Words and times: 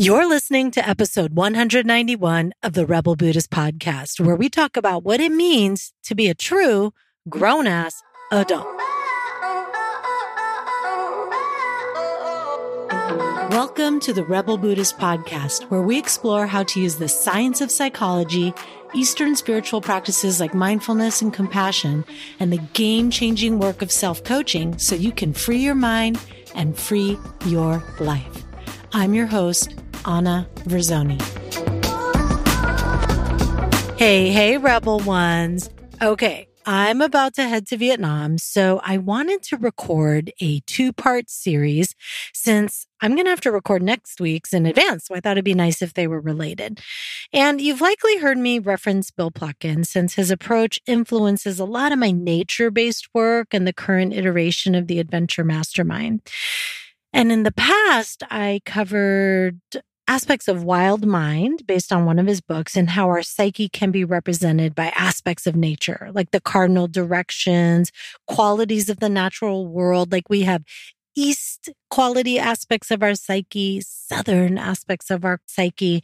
You're 0.00 0.28
listening 0.28 0.70
to 0.70 0.88
episode 0.88 1.34
191 1.34 2.52
of 2.62 2.74
the 2.74 2.86
Rebel 2.86 3.16
Buddhist 3.16 3.50
podcast, 3.50 4.24
where 4.24 4.36
we 4.36 4.48
talk 4.48 4.76
about 4.76 5.02
what 5.02 5.18
it 5.18 5.32
means 5.32 5.92
to 6.04 6.14
be 6.14 6.28
a 6.28 6.36
true 6.36 6.92
grown 7.28 7.66
ass 7.66 8.00
adult. 8.30 8.64
Welcome 13.50 13.98
to 13.98 14.12
the 14.12 14.24
Rebel 14.24 14.56
Buddhist 14.56 14.98
podcast, 14.98 15.68
where 15.68 15.82
we 15.82 15.98
explore 15.98 16.46
how 16.46 16.62
to 16.62 16.80
use 16.80 16.94
the 16.94 17.08
science 17.08 17.60
of 17.60 17.72
psychology, 17.72 18.54
Eastern 18.94 19.34
spiritual 19.34 19.80
practices 19.80 20.38
like 20.38 20.54
mindfulness 20.54 21.22
and 21.22 21.34
compassion, 21.34 22.04
and 22.38 22.52
the 22.52 22.62
game 22.72 23.10
changing 23.10 23.58
work 23.58 23.82
of 23.82 23.90
self 23.90 24.22
coaching 24.22 24.78
so 24.78 24.94
you 24.94 25.10
can 25.10 25.32
free 25.32 25.58
your 25.58 25.74
mind 25.74 26.20
and 26.54 26.78
free 26.78 27.18
your 27.46 27.82
life. 27.98 28.44
I'm 28.92 29.12
your 29.12 29.26
host, 29.26 29.74
Ana 30.08 30.48
Verzone. 30.64 31.20
Hey, 33.98 34.30
hey, 34.30 34.56
Rebel 34.56 35.00
Ones. 35.00 35.68
Okay, 36.00 36.48
I'm 36.64 37.02
about 37.02 37.34
to 37.34 37.46
head 37.46 37.66
to 37.66 37.76
Vietnam, 37.76 38.38
so 38.38 38.80
I 38.82 38.96
wanted 38.96 39.42
to 39.44 39.58
record 39.58 40.32
a 40.40 40.60
two 40.60 40.94
part 40.94 41.28
series 41.28 41.94
since 42.32 42.86
I'm 43.02 43.16
going 43.16 43.26
to 43.26 43.30
have 43.30 43.42
to 43.42 43.52
record 43.52 43.82
next 43.82 44.18
week's 44.18 44.54
in 44.54 44.64
advance. 44.64 45.04
So 45.06 45.14
I 45.14 45.20
thought 45.20 45.32
it'd 45.32 45.44
be 45.44 45.52
nice 45.52 45.82
if 45.82 45.92
they 45.92 46.06
were 46.06 46.20
related. 46.20 46.80
And 47.34 47.60
you've 47.60 47.82
likely 47.82 48.16
heard 48.16 48.38
me 48.38 48.58
reference 48.60 49.10
Bill 49.10 49.30
Plotkin 49.30 49.84
since 49.84 50.14
his 50.14 50.30
approach 50.30 50.78
influences 50.86 51.60
a 51.60 51.66
lot 51.66 51.92
of 51.92 51.98
my 51.98 52.12
nature 52.12 52.70
based 52.70 53.08
work 53.12 53.48
and 53.52 53.66
the 53.66 53.74
current 53.74 54.14
iteration 54.14 54.74
of 54.74 54.86
the 54.86 55.00
Adventure 55.00 55.44
Mastermind. 55.44 56.22
And 57.12 57.32
in 57.32 57.42
the 57.42 57.52
past, 57.52 58.22
I 58.30 58.60
covered 58.64 59.60
aspects 60.08 60.48
of 60.48 60.64
wild 60.64 61.06
mind 61.06 61.66
based 61.66 61.92
on 61.92 62.06
one 62.06 62.18
of 62.18 62.26
his 62.26 62.40
books 62.40 62.76
and 62.76 62.90
how 62.90 63.08
our 63.08 63.22
psyche 63.22 63.68
can 63.68 63.90
be 63.90 64.04
represented 64.04 64.74
by 64.74 64.86
aspects 64.96 65.46
of 65.46 65.54
nature, 65.54 66.10
like 66.14 66.30
the 66.30 66.40
cardinal 66.40 66.88
directions, 66.88 67.92
qualities 68.26 68.88
of 68.88 69.00
the 69.00 69.10
natural 69.10 69.68
world. 69.68 70.10
Like 70.10 70.28
we 70.30 70.42
have 70.42 70.64
east 71.14 71.68
quality 71.90 72.38
aspects 72.38 72.90
of 72.90 73.02
our 73.02 73.14
psyche, 73.14 73.82
southern 73.82 74.56
aspects 74.56 75.10
of 75.10 75.24
our 75.24 75.40
psyche. 75.46 76.02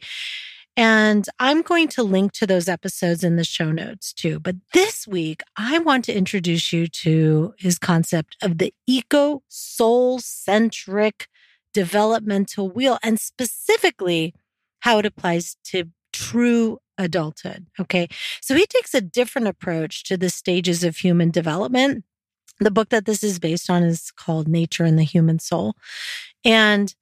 And 0.77 1.25
I'm 1.39 1.61
going 1.61 1.87
to 1.89 2.03
link 2.03 2.33
to 2.33 2.45
those 2.45 2.67
episodes 2.67 3.23
in 3.23 3.37
the 3.37 3.45
show 3.45 3.71
notes 3.71 4.11
too. 4.11 4.39
But 4.39 4.57
this 4.73 5.07
week, 5.07 5.41
I 5.57 5.79
want 5.79 6.03
to 6.05 6.13
introduce 6.13 6.73
you 6.73 6.87
to 6.87 7.53
his 7.57 7.79
concept 7.79 8.35
of 8.41 8.57
the 8.57 8.73
eco 8.85 9.41
soul 9.47 10.19
centric 10.19 11.27
developmental 11.75 12.69
wheel 12.69 12.97
and 13.03 13.19
specifically 13.19 14.33
how 14.79 14.97
it 14.97 15.05
applies 15.05 15.57
to 15.65 15.89
true 16.13 16.79
adulthood. 16.97 17.67
Okay. 17.77 18.07
So 18.41 18.55
he 18.55 18.65
takes 18.65 18.93
a 18.93 19.01
different 19.01 19.49
approach 19.49 20.05
to 20.05 20.15
the 20.15 20.29
stages 20.29 20.85
of 20.85 20.95
human 20.95 21.31
development. 21.31 22.05
The 22.61 22.71
book 22.71 22.87
that 22.89 23.03
this 23.03 23.21
is 23.21 23.39
based 23.39 23.69
on 23.69 23.83
is 23.83 24.09
called 24.11 24.47
Nature 24.47 24.85
and 24.85 24.97
the 24.97 25.03
Human 25.03 25.37
Soul. 25.37 25.73
And 26.45 26.95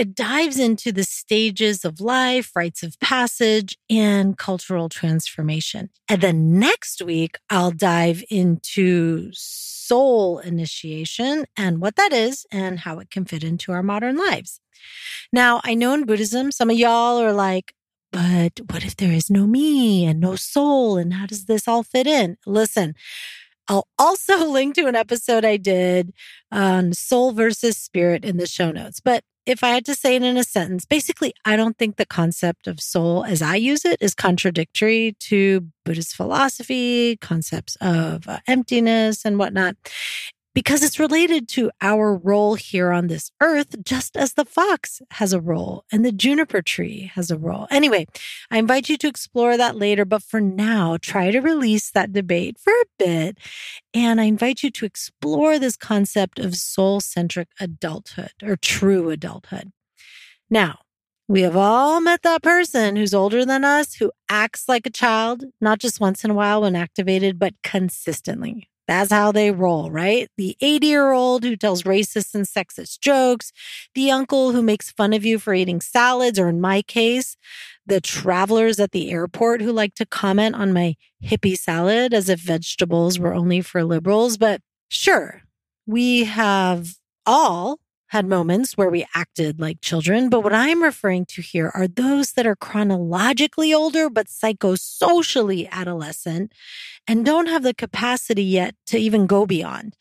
it 0.00 0.14
dives 0.14 0.58
into 0.58 0.92
the 0.92 1.04
stages 1.04 1.84
of 1.84 2.00
life, 2.00 2.52
rites 2.56 2.82
of 2.82 2.98
passage, 3.00 3.76
and 3.90 4.38
cultural 4.38 4.88
transformation. 4.88 5.90
And 6.08 6.22
then 6.22 6.58
next 6.58 7.02
week, 7.02 7.36
I'll 7.50 7.70
dive 7.70 8.24
into 8.30 9.28
soul 9.34 10.38
initiation 10.38 11.44
and 11.54 11.82
what 11.82 11.96
that 11.96 12.14
is 12.14 12.46
and 12.50 12.78
how 12.78 12.98
it 13.00 13.10
can 13.10 13.26
fit 13.26 13.44
into 13.44 13.72
our 13.72 13.82
modern 13.82 14.16
lives. 14.16 14.62
Now, 15.34 15.60
I 15.64 15.74
know 15.74 15.92
in 15.92 16.06
Buddhism, 16.06 16.50
some 16.50 16.70
of 16.70 16.78
y'all 16.78 17.18
are 17.18 17.34
like, 17.34 17.74
but 18.10 18.58
what 18.70 18.82
if 18.82 18.96
there 18.96 19.12
is 19.12 19.28
no 19.28 19.46
me 19.46 20.06
and 20.06 20.18
no 20.18 20.34
soul? 20.34 20.96
And 20.96 21.12
how 21.12 21.26
does 21.26 21.44
this 21.44 21.68
all 21.68 21.82
fit 21.82 22.06
in? 22.06 22.38
Listen, 22.46 22.94
I'll 23.68 23.86
also 23.98 24.46
link 24.50 24.76
to 24.76 24.86
an 24.86 24.96
episode 24.96 25.44
I 25.44 25.58
did 25.58 26.14
on 26.50 26.94
soul 26.94 27.32
versus 27.32 27.76
spirit 27.76 28.24
in 28.24 28.38
the 28.38 28.46
show 28.46 28.72
notes. 28.72 28.98
But 28.98 29.24
if 29.50 29.64
I 29.64 29.70
had 29.70 29.84
to 29.86 29.96
say 29.96 30.14
it 30.14 30.22
in 30.22 30.36
a 30.36 30.44
sentence, 30.44 30.84
basically, 30.84 31.34
I 31.44 31.56
don't 31.56 31.76
think 31.76 31.96
the 31.96 32.06
concept 32.06 32.68
of 32.68 32.78
soul 32.80 33.24
as 33.24 33.42
I 33.42 33.56
use 33.56 33.84
it 33.84 33.98
is 34.00 34.14
contradictory 34.14 35.16
to 35.20 35.66
Buddhist 35.84 36.14
philosophy, 36.14 37.16
concepts 37.16 37.76
of 37.80 38.28
uh, 38.28 38.38
emptiness 38.46 39.24
and 39.24 39.40
whatnot 39.40 39.74
because 40.54 40.82
it's 40.82 40.98
related 40.98 41.48
to 41.48 41.70
our 41.80 42.16
role 42.16 42.54
here 42.54 42.90
on 42.92 43.06
this 43.06 43.30
earth, 43.40 43.76
just 43.84 44.16
as 44.16 44.34
the 44.34 44.44
fox 44.44 45.00
has 45.12 45.32
a 45.32 45.40
role 45.40 45.84
and 45.92 46.04
the 46.04 46.12
juniper 46.12 46.60
tree 46.60 47.10
has 47.14 47.30
a 47.30 47.38
role. 47.38 47.66
Anyway, 47.70 48.06
I 48.50 48.58
invite 48.58 48.88
you 48.88 48.96
to 48.98 49.08
explore 49.08 49.56
that 49.56 49.76
later, 49.76 50.04
but 50.04 50.22
for 50.22 50.40
now, 50.40 50.96
try 51.00 51.30
to 51.30 51.40
release 51.40 51.90
that 51.90 52.12
debate 52.12 52.58
for 52.58 52.72
a 52.72 52.86
bit. 52.98 53.38
And 53.94 54.20
I 54.20 54.24
invite 54.24 54.62
you 54.62 54.70
to 54.70 54.86
explore 54.86 55.58
this 55.58 55.76
concept 55.76 56.38
of 56.38 56.56
soul 56.56 57.00
centric 57.00 57.48
adulthood 57.60 58.32
or 58.42 58.56
true 58.56 59.10
adulthood. 59.10 59.72
Now, 60.48 60.80
we 61.28 61.42
have 61.42 61.56
all 61.56 62.00
met 62.00 62.22
that 62.22 62.42
person 62.42 62.96
who's 62.96 63.14
older 63.14 63.44
than 63.44 63.64
us 63.64 63.94
who 63.94 64.10
acts 64.28 64.68
like 64.68 64.84
a 64.84 64.90
child, 64.90 65.44
not 65.60 65.78
just 65.78 66.00
once 66.00 66.24
in 66.24 66.30
a 66.32 66.34
while 66.34 66.62
when 66.62 66.74
activated, 66.74 67.38
but 67.38 67.54
consistently. 67.62 68.69
That's 68.90 69.12
how 69.12 69.30
they 69.30 69.52
roll, 69.52 69.88
right? 69.88 70.28
The 70.36 70.56
80 70.60 70.86
year 70.88 71.12
old 71.12 71.44
who 71.44 71.54
tells 71.54 71.84
racist 71.84 72.34
and 72.34 72.44
sexist 72.44 72.98
jokes, 72.98 73.52
the 73.94 74.10
uncle 74.10 74.50
who 74.50 74.62
makes 74.62 74.90
fun 74.90 75.12
of 75.12 75.24
you 75.24 75.38
for 75.38 75.54
eating 75.54 75.80
salads, 75.80 76.40
or 76.40 76.48
in 76.48 76.60
my 76.60 76.82
case, 76.82 77.36
the 77.86 78.00
travelers 78.00 78.80
at 78.80 78.90
the 78.90 79.12
airport 79.12 79.62
who 79.62 79.70
like 79.70 79.94
to 79.94 80.06
comment 80.06 80.56
on 80.56 80.72
my 80.72 80.96
hippie 81.24 81.56
salad 81.56 82.12
as 82.12 82.28
if 82.28 82.40
vegetables 82.40 83.16
were 83.16 83.32
only 83.32 83.60
for 83.60 83.84
liberals. 83.84 84.36
But 84.36 84.60
sure, 84.88 85.42
we 85.86 86.24
have 86.24 86.94
all 87.24 87.78
had 88.10 88.26
moments 88.26 88.76
where 88.76 88.90
we 88.90 89.06
acted 89.14 89.60
like 89.60 89.80
children, 89.80 90.28
but 90.28 90.40
what 90.40 90.52
I'm 90.52 90.82
referring 90.82 91.26
to 91.26 91.42
here 91.42 91.70
are 91.74 91.86
those 91.86 92.32
that 92.32 92.44
are 92.46 92.56
chronologically 92.56 93.72
older, 93.72 94.10
but 94.10 94.26
psychosocially 94.26 95.70
adolescent 95.70 96.52
and 97.06 97.24
don't 97.24 97.46
have 97.46 97.62
the 97.62 97.72
capacity 97.72 98.42
yet 98.42 98.74
to 98.86 98.98
even 98.98 99.28
go 99.28 99.46
beyond. 99.46 99.96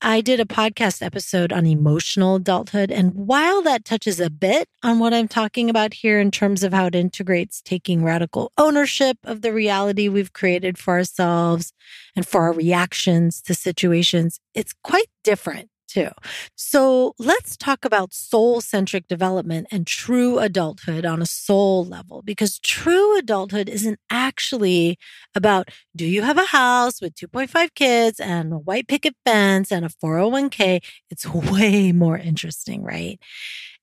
I 0.00 0.20
did 0.20 0.38
a 0.38 0.44
podcast 0.44 1.02
episode 1.02 1.52
on 1.52 1.66
emotional 1.66 2.36
adulthood. 2.36 2.92
And 2.92 3.12
while 3.14 3.60
that 3.62 3.84
touches 3.84 4.20
a 4.20 4.30
bit 4.30 4.68
on 4.84 5.00
what 5.00 5.12
I'm 5.12 5.26
talking 5.26 5.68
about 5.68 5.94
here 5.94 6.20
in 6.20 6.30
terms 6.30 6.62
of 6.62 6.72
how 6.72 6.86
it 6.86 6.94
integrates 6.94 7.60
taking 7.60 8.04
radical 8.04 8.52
ownership 8.56 9.16
of 9.24 9.40
the 9.42 9.52
reality 9.52 10.08
we've 10.08 10.32
created 10.32 10.78
for 10.78 10.94
ourselves 10.94 11.72
and 12.14 12.24
for 12.24 12.42
our 12.42 12.52
reactions 12.52 13.42
to 13.42 13.54
situations, 13.54 14.38
it's 14.54 14.74
quite 14.84 15.08
different 15.24 15.70
too. 15.86 16.08
So 16.56 17.14
let's 17.18 17.56
talk 17.56 17.84
about 17.84 18.12
soul 18.14 18.60
centric 18.60 19.08
development 19.08 19.68
and 19.70 19.86
true 19.86 20.38
adulthood 20.38 21.04
on 21.06 21.22
a 21.22 21.26
soul 21.26 21.84
level, 21.84 22.22
because 22.22 22.58
true 22.60 23.16
adulthood 23.18 23.68
isn't 23.68 23.98
actually 24.10 24.98
about 25.34 25.68
do 25.94 26.06
you 26.06 26.22
have 26.22 26.38
a 26.38 26.46
house 26.46 27.00
with 27.00 27.14
2.5 27.14 27.74
kids 27.74 28.20
and 28.20 28.52
a 28.52 28.58
white 28.58 28.88
picket 28.88 29.14
fence 29.24 29.70
and 29.72 29.84
a 29.84 29.88
401k? 29.88 30.80
It's 31.10 31.26
way 31.32 31.92
more 31.92 32.18
interesting, 32.18 32.82
right? 32.82 33.18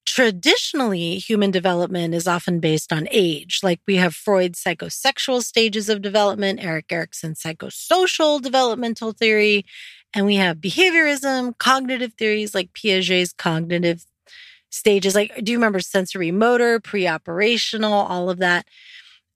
Traditionally, 0.05 1.17
human 1.17 1.49
development 1.49 2.13
is 2.13 2.27
often 2.27 2.59
based 2.59 2.91
on 2.91 3.07
age. 3.09 3.61
Like 3.63 3.79
we 3.87 3.95
have 3.95 4.13
Freud's 4.13 4.61
psychosexual 4.61 5.41
stages 5.41 5.87
of 5.87 6.01
development, 6.01 6.61
Erik 6.63 6.91
Erikson's 6.91 7.41
psychosocial 7.41 8.41
developmental 8.41 9.13
theory, 9.13 9.63
and 10.13 10.25
we 10.25 10.35
have 10.35 10.57
behaviorism, 10.57 11.57
cognitive 11.57 12.13
theories 12.13 12.53
like 12.53 12.73
Piaget's 12.73 13.33
cognitive 13.33 14.05
stages. 14.69 15.15
Like, 15.15 15.43
do 15.43 15.51
you 15.51 15.57
remember 15.57 15.79
sensory 15.79 16.31
motor, 16.31 16.79
pre 16.79 17.07
operational, 17.07 17.93
all 17.93 18.29
of 18.29 18.39
that? 18.39 18.67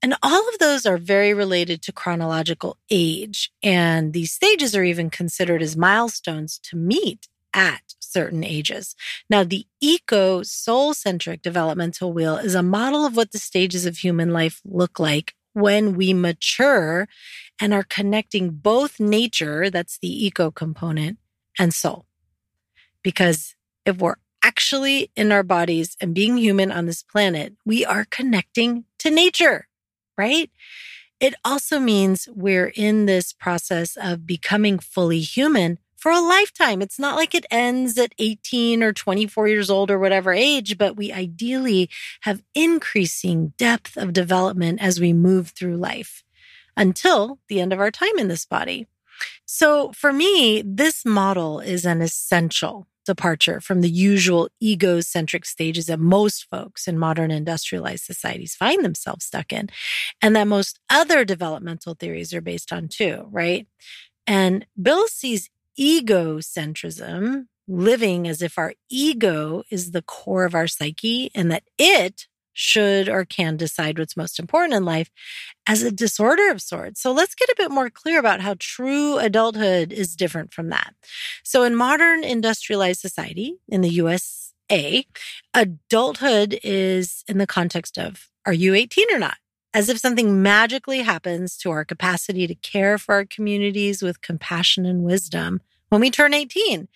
And 0.00 0.14
all 0.22 0.48
of 0.48 0.58
those 0.58 0.86
are 0.86 0.96
very 0.96 1.34
related 1.34 1.82
to 1.82 1.92
chronological 1.92 2.76
age. 2.90 3.50
And 3.62 4.12
these 4.12 4.32
stages 4.32 4.76
are 4.76 4.84
even 4.84 5.10
considered 5.10 5.60
as 5.60 5.76
milestones 5.76 6.58
to 6.64 6.76
meet 6.76 7.26
at 7.52 7.82
certain 7.98 8.44
ages. 8.44 8.94
Now, 9.28 9.42
the 9.42 9.66
eco 9.80 10.42
soul 10.42 10.94
centric 10.94 11.42
developmental 11.42 12.12
wheel 12.12 12.36
is 12.36 12.54
a 12.54 12.62
model 12.62 13.04
of 13.04 13.16
what 13.16 13.32
the 13.32 13.38
stages 13.38 13.86
of 13.86 13.98
human 13.98 14.32
life 14.32 14.60
look 14.64 15.00
like 15.00 15.34
when 15.58 15.94
we 15.94 16.14
mature 16.14 17.08
and 17.60 17.74
are 17.74 17.84
connecting 17.84 18.50
both 18.50 19.00
nature, 19.00 19.70
that's 19.70 19.98
the 19.98 20.26
eco 20.26 20.50
component, 20.50 21.18
and 21.58 21.74
soul. 21.74 22.06
Because 23.02 23.56
if 23.84 23.98
we're 23.98 24.16
actually 24.42 25.10
in 25.16 25.32
our 25.32 25.42
bodies 25.42 25.96
and 26.00 26.14
being 26.14 26.36
human 26.36 26.70
on 26.70 26.86
this 26.86 27.02
planet, 27.02 27.54
we 27.66 27.84
are 27.84 28.04
connecting 28.04 28.84
to 28.98 29.10
nature, 29.10 29.66
right? 30.16 30.50
It 31.20 31.34
also 31.44 31.80
means 31.80 32.28
we're 32.32 32.72
in 32.76 33.06
this 33.06 33.32
process 33.32 33.96
of 33.96 34.26
becoming 34.26 34.78
fully 34.78 35.20
human 35.20 35.78
for 35.98 36.12
a 36.12 36.20
lifetime. 36.20 36.80
It's 36.80 36.98
not 36.98 37.16
like 37.16 37.34
it 37.34 37.44
ends 37.50 37.98
at 37.98 38.14
18 38.18 38.82
or 38.82 38.92
24 38.92 39.48
years 39.48 39.68
old 39.68 39.90
or 39.90 39.98
whatever 39.98 40.32
age, 40.32 40.78
but 40.78 40.96
we 40.96 41.12
ideally 41.12 41.90
have 42.22 42.42
increasing 42.54 43.52
depth 43.58 43.96
of 43.96 44.12
development 44.12 44.80
as 44.80 45.00
we 45.00 45.12
move 45.12 45.50
through 45.50 45.76
life 45.76 46.22
until 46.76 47.40
the 47.48 47.60
end 47.60 47.72
of 47.72 47.80
our 47.80 47.90
time 47.90 48.16
in 48.18 48.28
this 48.28 48.46
body. 48.46 48.86
So 49.44 49.92
for 49.92 50.12
me, 50.12 50.62
this 50.64 51.04
model 51.04 51.58
is 51.58 51.84
an 51.84 52.00
essential 52.00 52.86
departure 53.04 53.58
from 53.60 53.80
the 53.80 53.90
usual 53.90 54.48
egocentric 54.62 55.46
stages 55.46 55.86
that 55.86 55.98
most 55.98 56.46
folks 56.50 56.86
in 56.86 56.98
modern 56.98 57.30
industrialized 57.30 58.04
societies 58.04 58.54
find 58.54 58.84
themselves 58.84 59.24
stuck 59.24 59.52
in, 59.52 59.68
and 60.22 60.36
that 60.36 60.46
most 60.46 60.78
other 60.90 61.24
developmental 61.24 61.94
theories 61.94 62.34
are 62.34 62.42
based 62.42 62.72
on 62.72 62.86
too, 62.86 63.26
right? 63.30 63.66
And 64.26 64.66
Bill 64.80 65.08
sees 65.08 65.48
egocentrism, 65.78 67.46
living 67.66 68.26
as 68.26 68.42
if 68.42 68.58
our 68.58 68.74
ego 68.90 69.62
is 69.70 69.92
the 69.92 70.02
core 70.02 70.44
of 70.44 70.54
our 70.54 70.66
psyche 70.66 71.30
and 71.34 71.50
that 71.50 71.64
it 71.78 72.26
should 72.58 73.08
or 73.08 73.24
can 73.24 73.56
decide 73.56 73.98
what's 73.98 74.16
most 74.16 74.40
important 74.40 74.74
in 74.74 74.84
life 74.84 75.10
as 75.66 75.84
a 75.84 75.92
disorder 75.92 76.50
of 76.50 76.60
sorts. 76.60 77.00
So 77.00 77.12
let's 77.12 77.36
get 77.36 77.48
a 77.50 77.54
bit 77.56 77.70
more 77.70 77.88
clear 77.88 78.18
about 78.18 78.40
how 78.40 78.56
true 78.58 79.16
adulthood 79.18 79.92
is 79.92 80.16
different 80.16 80.52
from 80.52 80.70
that. 80.70 80.92
So 81.44 81.62
in 81.62 81.76
modern 81.76 82.24
industrialized 82.24 83.00
society 83.00 83.58
in 83.68 83.82
the 83.82 83.90
USA, 83.90 85.06
adulthood 85.54 86.58
is 86.64 87.22
in 87.28 87.38
the 87.38 87.46
context 87.46 87.96
of 87.96 88.28
are 88.44 88.52
you 88.52 88.74
18 88.74 89.06
or 89.14 89.20
not? 89.20 89.36
As 89.72 89.88
if 89.88 89.98
something 89.98 90.42
magically 90.42 91.02
happens 91.02 91.56
to 91.58 91.70
our 91.70 91.84
capacity 91.84 92.48
to 92.48 92.54
care 92.56 92.98
for 92.98 93.14
our 93.14 93.24
communities 93.24 94.02
with 94.02 94.20
compassion 94.20 94.84
and 94.84 95.04
wisdom 95.04 95.60
when 95.88 96.00
we 96.00 96.10
turn 96.10 96.34
18. 96.34 96.88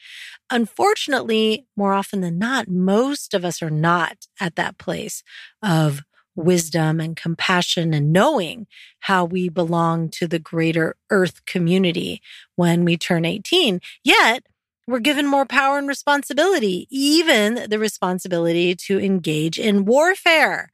Unfortunately, 0.51 1.67
more 1.77 1.93
often 1.93 2.21
than 2.21 2.39
not, 2.39 2.69
most 2.69 3.35
of 3.35 3.45
us 3.45 3.63
are 3.63 3.71
not 3.71 4.27
at 4.41 4.57
that 4.57 4.79
place 4.79 5.23
of 5.63 6.03
wisdom 6.35 7.01
and 7.01 7.17
compassion 7.17 7.93
and 7.93 8.13
knowing 8.13 8.67
how 9.01 9.25
we 9.25 9.49
belong 9.49 10.09
to 10.09 10.27
the 10.27 10.39
greater 10.39 10.97
earth 11.11 11.45
community 11.45 12.23
when 12.57 12.85
we 12.85 12.97
turn 12.97 13.25
18. 13.25 13.81
Yet, 14.03 14.45
we're 14.87 14.99
given 14.99 15.27
more 15.27 15.47
power 15.47 15.79
and 15.79 15.87
responsibility, 15.87 16.87
even 16.91 17.67
the 17.69 17.79
responsibility 17.79 18.75
to 18.75 18.99
engage 18.99 19.59
in 19.59 19.85
warfare. 19.85 20.73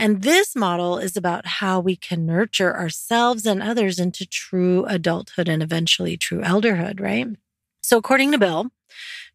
And 0.00 0.22
this 0.22 0.56
model 0.56 0.96
is 0.96 1.14
about 1.14 1.44
how 1.46 1.78
we 1.78 1.94
can 1.94 2.24
nurture 2.24 2.74
ourselves 2.74 3.44
and 3.44 3.62
others 3.62 3.98
into 3.98 4.26
true 4.26 4.86
adulthood 4.86 5.46
and 5.46 5.62
eventually 5.62 6.16
true 6.16 6.40
elderhood, 6.40 7.00
right? 7.00 7.26
So, 7.82 7.98
according 7.98 8.32
to 8.32 8.38
Bill, 8.38 8.70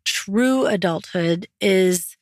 true 0.06 0.66
adulthood 0.66 1.48
is 1.62 2.18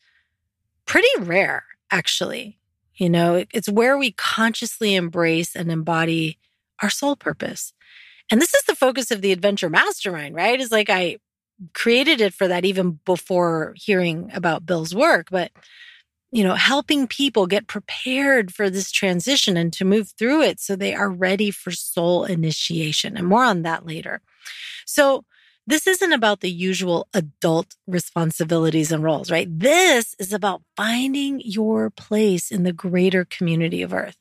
pretty 0.85 1.07
rare, 1.19 1.63
actually. 1.89 2.59
You 2.95 3.09
know, 3.09 3.45
it's 3.53 3.69
where 3.69 3.97
we 3.97 4.11
consciously 4.11 4.93
embrace 4.95 5.55
and 5.55 5.71
embody 5.71 6.37
our 6.81 6.89
soul 6.89 7.15
purpose. 7.15 7.71
And 8.29 8.41
this 8.41 8.53
is 8.53 8.63
the 8.63 8.75
focus 8.75 9.09
of 9.09 9.21
the 9.21 9.31
Adventure 9.31 9.69
Mastermind, 9.69 10.35
right? 10.35 10.59
Is 10.59 10.69
like 10.69 10.89
I 10.89 11.19
created 11.73 12.19
it 12.19 12.33
for 12.33 12.49
that 12.49 12.65
even 12.65 12.99
before 13.05 13.73
hearing 13.77 14.31
about 14.33 14.65
Bill's 14.65 14.93
work, 14.93 15.27
but 15.31 15.51
you 16.33 16.43
know, 16.43 16.55
helping 16.55 17.07
people 17.07 17.47
get 17.47 17.67
prepared 17.67 18.53
for 18.53 18.69
this 18.69 18.91
transition 18.91 19.57
and 19.57 19.73
to 19.73 19.85
move 19.85 20.11
through 20.17 20.43
it 20.43 20.59
so 20.59 20.75
they 20.75 20.95
are 20.95 21.09
ready 21.09 21.51
for 21.51 21.71
soul 21.71 22.25
initiation. 22.25 23.17
And 23.17 23.27
more 23.27 23.43
on 23.45 23.63
that 23.63 23.85
later. 23.85 24.21
So, 24.85 25.25
this 25.67 25.87
isn't 25.87 26.13
about 26.13 26.41
the 26.41 26.51
usual 26.51 27.07
adult 27.13 27.75
responsibilities 27.87 28.91
and 28.91 29.03
roles, 29.03 29.31
right? 29.31 29.47
This 29.49 30.15
is 30.19 30.33
about 30.33 30.63
finding 30.77 31.41
your 31.45 31.89
place 31.91 32.51
in 32.51 32.63
the 32.63 32.73
greater 32.73 33.25
community 33.25 33.81
of 33.81 33.93
Earth. 33.93 34.17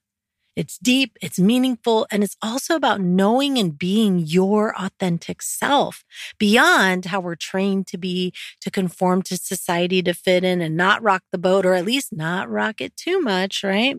It's 0.54 0.78
deep, 0.78 1.16
it's 1.22 1.38
meaningful, 1.38 2.06
and 2.10 2.22
it's 2.22 2.36
also 2.42 2.74
about 2.74 3.00
knowing 3.00 3.56
and 3.58 3.78
being 3.78 4.18
your 4.18 4.74
authentic 4.78 5.40
self 5.40 6.04
beyond 6.38 7.06
how 7.06 7.20
we're 7.20 7.36
trained 7.36 7.86
to 7.88 7.98
be, 7.98 8.34
to 8.60 8.70
conform 8.70 9.22
to 9.22 9.38
society, 9.38 10.02
to 10.02 10.12
fit 10.12 10.44
in 10.44 10.60
and 10.60 10.76
not 10.76 11.02
rock 11.02 11.22
the 11.32 11.38
boat, 11.38 11.64
or 11.64 11.72
at 11.72 11.86
least 11.86 12.12
not 12.12 12.50
rock 12.50 12.80
it 12.80 12.96
too 12.96 13.20
much, 13.20 13.64
right? 13.64 13.96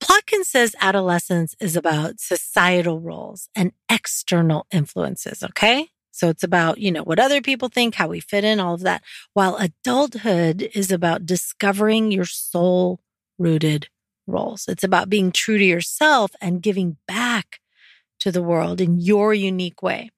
Plotkin 0.00 0.44
says 0.44 0.76
adolescence 0.80 1.56
is 1.58 1.74
about 1.74 2.20
societal 2.20 3.00
roles 3.00 3.48
and 3.56 3.72
external 3.90 4.66
influences, 4.70 5.42
okay? 5.42 5.88
So 6.12 6.28
it's 6.28 6.44
about, 6.44 6.78
you 6.78 6.92
know, 6.92 7.02
what 7.02 7.18
other 7.18 7.42
people 7.42 7.68
think, 7.68 7.96
how 7.96 8.08
we 8.08 8.20
fit 8.20 8.44
in, 8.44 8.60
all 8.60 8.74
of 8.74 8.80
that. 8.82 9.02
While 9.34 9.56
adulthood 9.56 10.70
is 10.74 10.92
about 10.92 11.26
discovering 11.26 12.12
your 12.12 12.24
soul 12.24 13.00
rooted 13.38 13.88
roles. 14.26 14.66
It's 14.68 14.84
about 14.84 15.10
being 15.10 15.32
true 15.32 15.58
to 15.58 15.64
yourself 15.64 16.32
and 16.40 16.62
giving 16.62 16.96
back 17.06 17.60
to 18.20 18.32
the 18.32 18.42
world 18.42 18.80
in 18.80 19.00
your 19.00 19.34
unique 19.34 19.82
way. 19.82 20.10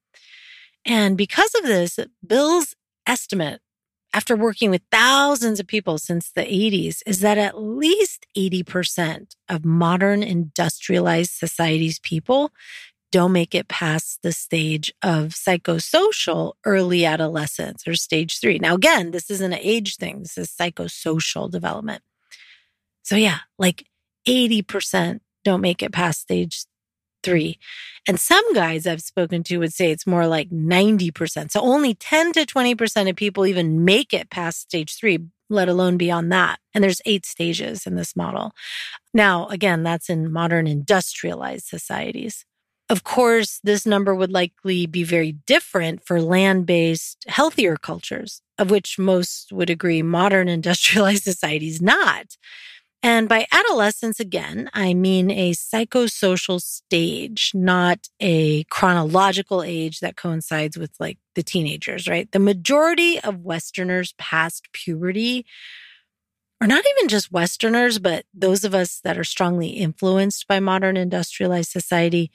And 0.84 1.16
because 1.16 1.54
of 1.54 1.64
this, 1.64 1.98
Bill's 2.26 2.74
estimate 3.06 3.60
after 4.14 4.36
working 4.36 4.70
with 4.70 4.82
thousands 4.90 5.60
of 5.60 5.66
people 5.66 5.98
since 5.98 6.30
the 6.30 6.42
80s 6.42 7.02
is 7.06 7.20
that 7.20 7.38
at 7.38 7.60
least 7.60 8.26
80% 8.36 9.34
of 9.48 9.64
modern 9.64 10.22
industrialized 10.22 11.32
society's 11.32 11.98
people 11.98 12.52
don't 13.10 13.32
make 13.32 13.54
it 13.54 13.68
past 13.68 14.20
the 14.22 14.32
stage 14.32 14.92
of 15.02 15.28
psychosocial 15.28 16.54
early 16.64 17.04
adolescence 17.04 17.86
or 17.86 17.94
stage 17.94 18.38
three. 18.40 18.58
Now, 18.58 18.74
again, 18.74 19.12
this 19.12 19.30
isn't 19.30 19.52
an 19.52 19.58
age 19.62 19.96
thing, 19.96 20.20
this 20.20 20.36
is 20.36 20.50
psychosocial 20.50 21.50
development. 21.50 22.02
So, 23.02 23.16
yeah, 23.16 23.38
like 23.58 23.86
80% 24.28 25.20
don't 25.44 25.60
make 25.60 25.82
it 25.82 25.92
past 25.92 26.20
stage 26.20 26.64
three. 27.22 27.58
And 28.06 28.20
some 28.20 28.54
guys 28.54 28.86
I've 28.86 29.02
spoken 29.02 29.42
to 29.44 29.58
would 29.58 29.72
say 29.72 29.90
it's 29.90 30.06
more 30.06 30.26
like 30.26 30.50
90%. 30.50 31.50
So, 31.50 31.60
only 31.60 31.94
10 31.94 32.32
to 32.34 32.46
20% 32.46 33.10
of 33.10 33.16
people 33.16 33.46
even 33.46 33.84
make 33.84 34.12
it 34.12 34.30
past 34.30 34.60
stage 34.60 34.96
three, 34.96 35.18
let 35.50 35.68
alone 35.68 35.96
beyond 35.96 36.30
that. 36.32 36.58
And 36.74 36.84
there's 36.84 37.02
eight 37.06 37.26
stages 37.26 37.86
in 37.86 37.96
this 37.96 38.14
model. 38.14 38.52
Now, 39.12 39.46
again, 39.48 39.82
that's 39.82 40.08
in 40.08 40.32
modern 40.32 40.66
industrialized 40.66 41.66
societies. 41.66 42.44
Of 42.90 43.04
course, 43.04 43.60
this 43.62 43.84
number 43.84 44.14
would 44.14 44.32
likely 44.32 44.86
be 44.86 45.04
very 45.04 45.32
different 45.46 46.06
for 46.06 46.22
land 46.22 46.64
based, 46.64 47.24
healthier 47.28 47.76
cultures, 47.76 48.40
of 48.58 48.70
which 48.70 48.98
most 48.98 49.52
would 49.52 49.68
agree 49.68 50.02
modern 50.02 50.48
industrialized 50.58 51.24
societies 51.24 51.82
not. 51.82 52.36
And 53.02 53.28
by 53.28 53.46
adolescence, 53.52 54.18
again, 54.18 54.68
I 54.74 54.92
mean 54.92 55.30
a 55.30 55.52
psychosocial 55.52 56.60
stage, 56.60 57.52
not 57.54 58.08
a 58.18 58.64
chronological 58.64 59.62
age 59.62 60.00
that 60.00 60.16
coincides 60.16 60.76
with 60.76 60.90
like 60.98 61.18
the 61.36 61.44
teenagers, 61.44 62.08
right? 62.08 62.30
The 62.32 62.40
majority 62.40 63.20
of 63.20 63.44
Westerners 63.44 64.14
past 64.18 64.72
puberty, 64.72 65.46
or 66.60 66.66
not 66.66 66.84
even 66.96 67.08
just 67.08 67.30
Westerners, 67.30 68.00
but 68.00 68.24
those 68.34 68.64
of 68.64 68.74
us 68.74 69.00
that 69.04 69.16
are 69.16 69.24
strongly 69.24 69.68
influenced 69.68 70.48
by 70.48 70.58
modern 70.58 70.96
industrialized 70.96 71.70
society, 71.70 72.32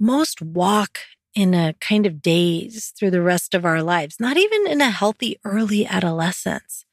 most 0.00 0.42
walk 0.42 0.98
in 1.36 1.54
a 1.54 1.74
kind 1.80 2.04
of 2.04 2.20
daze 2.20 2.92
through 2.98 3.12
the 3.12 3.22
rest 3.22 3.54
of 3.54 3.64
our 3.64 3.80
lives, 3.80 4.16
not 4.18 4.36
even 4.36 4.66
in 4.66 4.80
a 4.80 4.90
healthy 4.90 5.36
early 5.44 5.86
adolescence. 5.86 6.84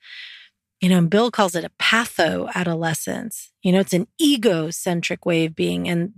You 0.82 0.90
know, 0.90 1.02
Bill 1.02 1.32
calls 1.32 1.56
it 1.56 1.64
a 1.64 1.72
patho 1.82 2.52
adolescence. 2.54 3.52
You 3.64 3.72
know, 3.72 3.80
it's 3.80 3.94
an 3.94 4.08
egocentric 4.22 5.26
way 5.26 5.46
of 5.46 5.56
being. 5.56 5.88
And 5.88 6.12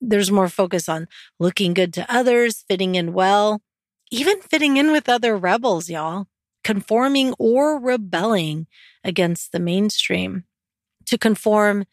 there's 0.00 0.30
more 0.30 0.48
focus 0.48 0.88
on 0.88 1.08
looking 1.38 1.74
good 1.74 1.92
to 1.94 2.14
others, 2.14 2.64
fitting 2.68 2.94
in 2.94 3.12
well, 3.12 3.60
even 4.10 4.40
fitting 4.40 4.76
in 4.76 4.92
with 4.92 5.08
other 5.08 5.36
rebels, 5.36 5.90
y'all, 5.90 6.26
conforming 6.62 7.34
or 7.38 7.78
rebelling 7.80 8.66
against 9.02 9.52
the 9.52 9.60
mainstream. 9.60 10.44
To 11.06 11.18
conform 11.18 11.84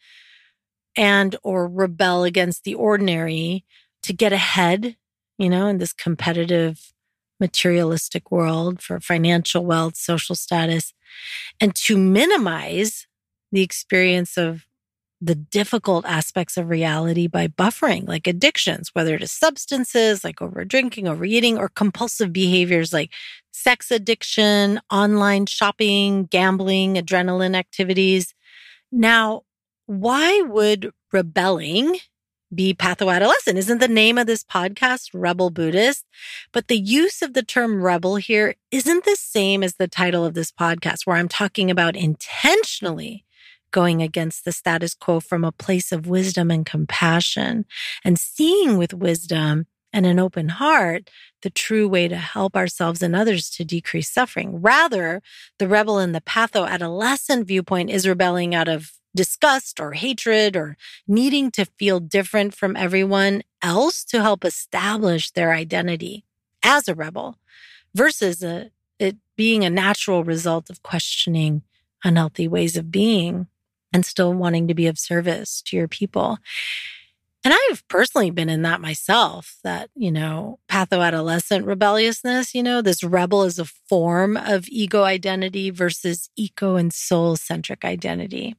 and 0.96 1.36
or 1.42 1.68
rebel 1.68 2.24
against 2.24 2.64
the 2.64 2.74
ordinary 2.74 3.64
to 4.02 4.12
get 4.12 4.32
ahead, 4.32 4.96
you 5.38 5.50
know, 5.50 5.66
in 5.66 5.78
this 5.78 5.92
competitive 5.92 6.92
materialistic 7.40 8.30
world 8.30 8.80
for 8.80 9.00
financial 9.00 9.64
wealth, 9.64 9.96
social 9.96 10.34
status, 10.34 10.94
and 11.60 11.74
to 11.74 11.96
minimize 11.96 13.06
the 13.50 13.62
experience 13.62 14.36
of 14.36 14.66
the 15.20 15.34
difficult 15.36 16.04
aspects 16.04 16.56
of 16.56 16.68
reality 16.68 17.28
by 17.28 17.46
buffering, 17.46 18.08
like 18.08 18.26
addictions, 18.26 18.90
whether 18.92 19.14
it 19.14 19.22
is 19.22 19.30
substances 19.30 20.24
like 20.24 20.42
over 20.42 20.64
drinking, 20.64 21.06
overeating, 21.06 21.56
or 21.56 21.68
compulsive 21.68 22.32
behaviors 22.32 22.92
like 22.92 23.12
sex 23.52 23.92
addiction, 23.92 24.80
online 24.90 25.46
shopping, 25.46 26.24
gambling, 26.24 26.96
adrenaline 26.96 27.54
activities. 27.54 28.34
Now, 28.90 29.42
why 29.86 30.40
would 30.40 30.90
rebelling 31.12 31.98
be 32.54 32.74
pathoadolescent. 32.74 33.56
Isn't 33.56 33.78
the 33.78 33.88
name 33.88 34.18
of 34.18 34.26
this 34.26 34.44
podcast 34.44 35.10
Rebel 35.14 35.50
Buddhist? 35.50 36.06
But 36.52 36.68
the 36.68 36.78
use 36.78 37.22
of 37.22 37.34
the 37.34 37.42
term 37.42 37.82
rebel 37.82 38.16
here 38.16 38.54
isn't 38.70 39.04
the 39.04 39.16
same 39.16 39.62
as 39.62 39.74
the 39.74 39.88
title 39.88 40.24
of 40.24 40.34
this 40.34 40.52
podcast, 40.52 41.06
where 41.06 41.16
I'm 41.16 41.28
talking 41.28 41.70
about 41.70 41.96
intentionally 41.96 43.24
going 43.70 44.02
against 44.02 44.44
the 44.44 44.52
status 44.52 44.94
quo 44.94 45.18
from 45.18 45.44
a 45.44 45.52
place 45.52 45.92
of 45.92 46.06
wisdom 46.06 46.50
and 46.50 46.66
compassion 46.66 47.64
and 48.04 48.18
seeing 48.18 48.76
with 48.76 48.92
wisdom 48.92 49.66
and 49.92 50.06
an 50.06 50.18
open 50.18 50.48
heart 50.48 51.10
the 51.42 51.50
true 51.50 51.88
way 51.88 52.08
to 52.08 52.16
help 52.16 52.56
ourselves 52.56 53.02
and 53.02 53.14
others 53.16 53.50
to 53.50 53.64
decrease 53.64 54.10
suffering. 54.10 54.60
Rather, 54.60 55.22
the 55.58 55.68
rebel 55.68 55.98
in 55.98 56.12
the 56.12 56.20
patho 56.20 56.68
adolescent 56.68 57.46
viewpoint 57.46 57.90
is 57.90 58.06
rebelling 58.06 58.54
out 58.54 58.68
of 58.68 58.92
disgust 59.14 59.80
or 59.80 59.92
hatred 59.92 60.56
or 60.56 60.76
needing 61.06 61.50
to 61.50 61.64
feel 61.64 62.00
different 62.00 62.54
from 62.54 62.76
everyone 62.76 63.42
else 63.60 64.04
to 64.04 64.22
help 64.22 64.44
establish 64.44 65.30
their 65.30 65.52
identity 65.52 66.24
as 66.62 66.88
a 66.88 66.94
rebel 66.94 67.38
versus 67.94 68.42
a, 68.42 68.70
it 68.98 69.16
being 69.36 69.64
a 69.64 69.70
natural 69.70 70.24
result 70.24 70.70
of 70.70 70.82
questioning 70.82 71.62
unhealthy 72.04 72.48
ways 72.48 72.76
of 72.76 72.90
being 72.90 73.46
and 73.92 74.06
still 74.06 74.32
wanting 74.32 74.68
to 74.68 74.74
be 74.74 74.86
of 74.86 74.98
service 74.98 75.62
to 75.62 75.76
your 75.76 75.88
people. 75.88 76.38
And 77.44 77.52
I've 77.52 77.86
personally 77.88 78.30
been 78.30 78.48
in 78.48 78.62
that 78.62 78.80
myself, 78.80 79.56
that, 79.64 79.90
you 79.96 80.12
know, 80.12 80.60
pathoadolescent 80.68 81.66
rebelliousness, 81.66 82.54
you 82.54 82.62
know, 82.62 82.82
this 82.82 83.02
rebel 83.02 83.42
is 83.42 83.58
a 83.58 83.64
form 83.64 84.36
of 84.36 84.68
ego 84.68 85.02
identity 85.02 85.70
versus 85.70 86.30
eco 86.36 86.76
and 86.76 86.92
soul 86.92 87.34
centric 87.34 87.84
identity. 87.84 88.54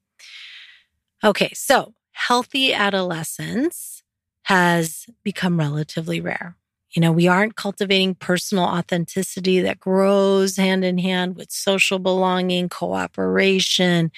Okay, 1.24 1.52
so 1.54 1.94
healthy 2.12 2.74
adolescence 2.74 4.04
has 4.44 5.06
become 5.24 5.58
relatively 5.58 6.20
rare. 6.20 6.58
You 6.92 7.02
know, 7.02 7.12
we 7.12 7.28
aren't 7.28 7.56
cultivating 7.56 8.14
personal 8.16 8.66
authenticity 8.66 9.62
that 9.62 9.80
grows 9.80 10.58
hand 10.58 10.84
in 10.84 10.98
hand 10.98 11.36
with 11.38 11.50
social 11.50 11.98
belonging, 11.98 12.70
cooperation, 12.70 14.12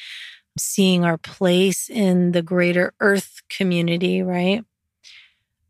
seeing 0.57 1.05
our 1.05 1.17
place 1.17 1.89
in 1.89 2.31
the 2.31 2.41
greater 2.41 2.93
earth 2.99 3.41
community, 3.49 4.23
right? 4.23 4.63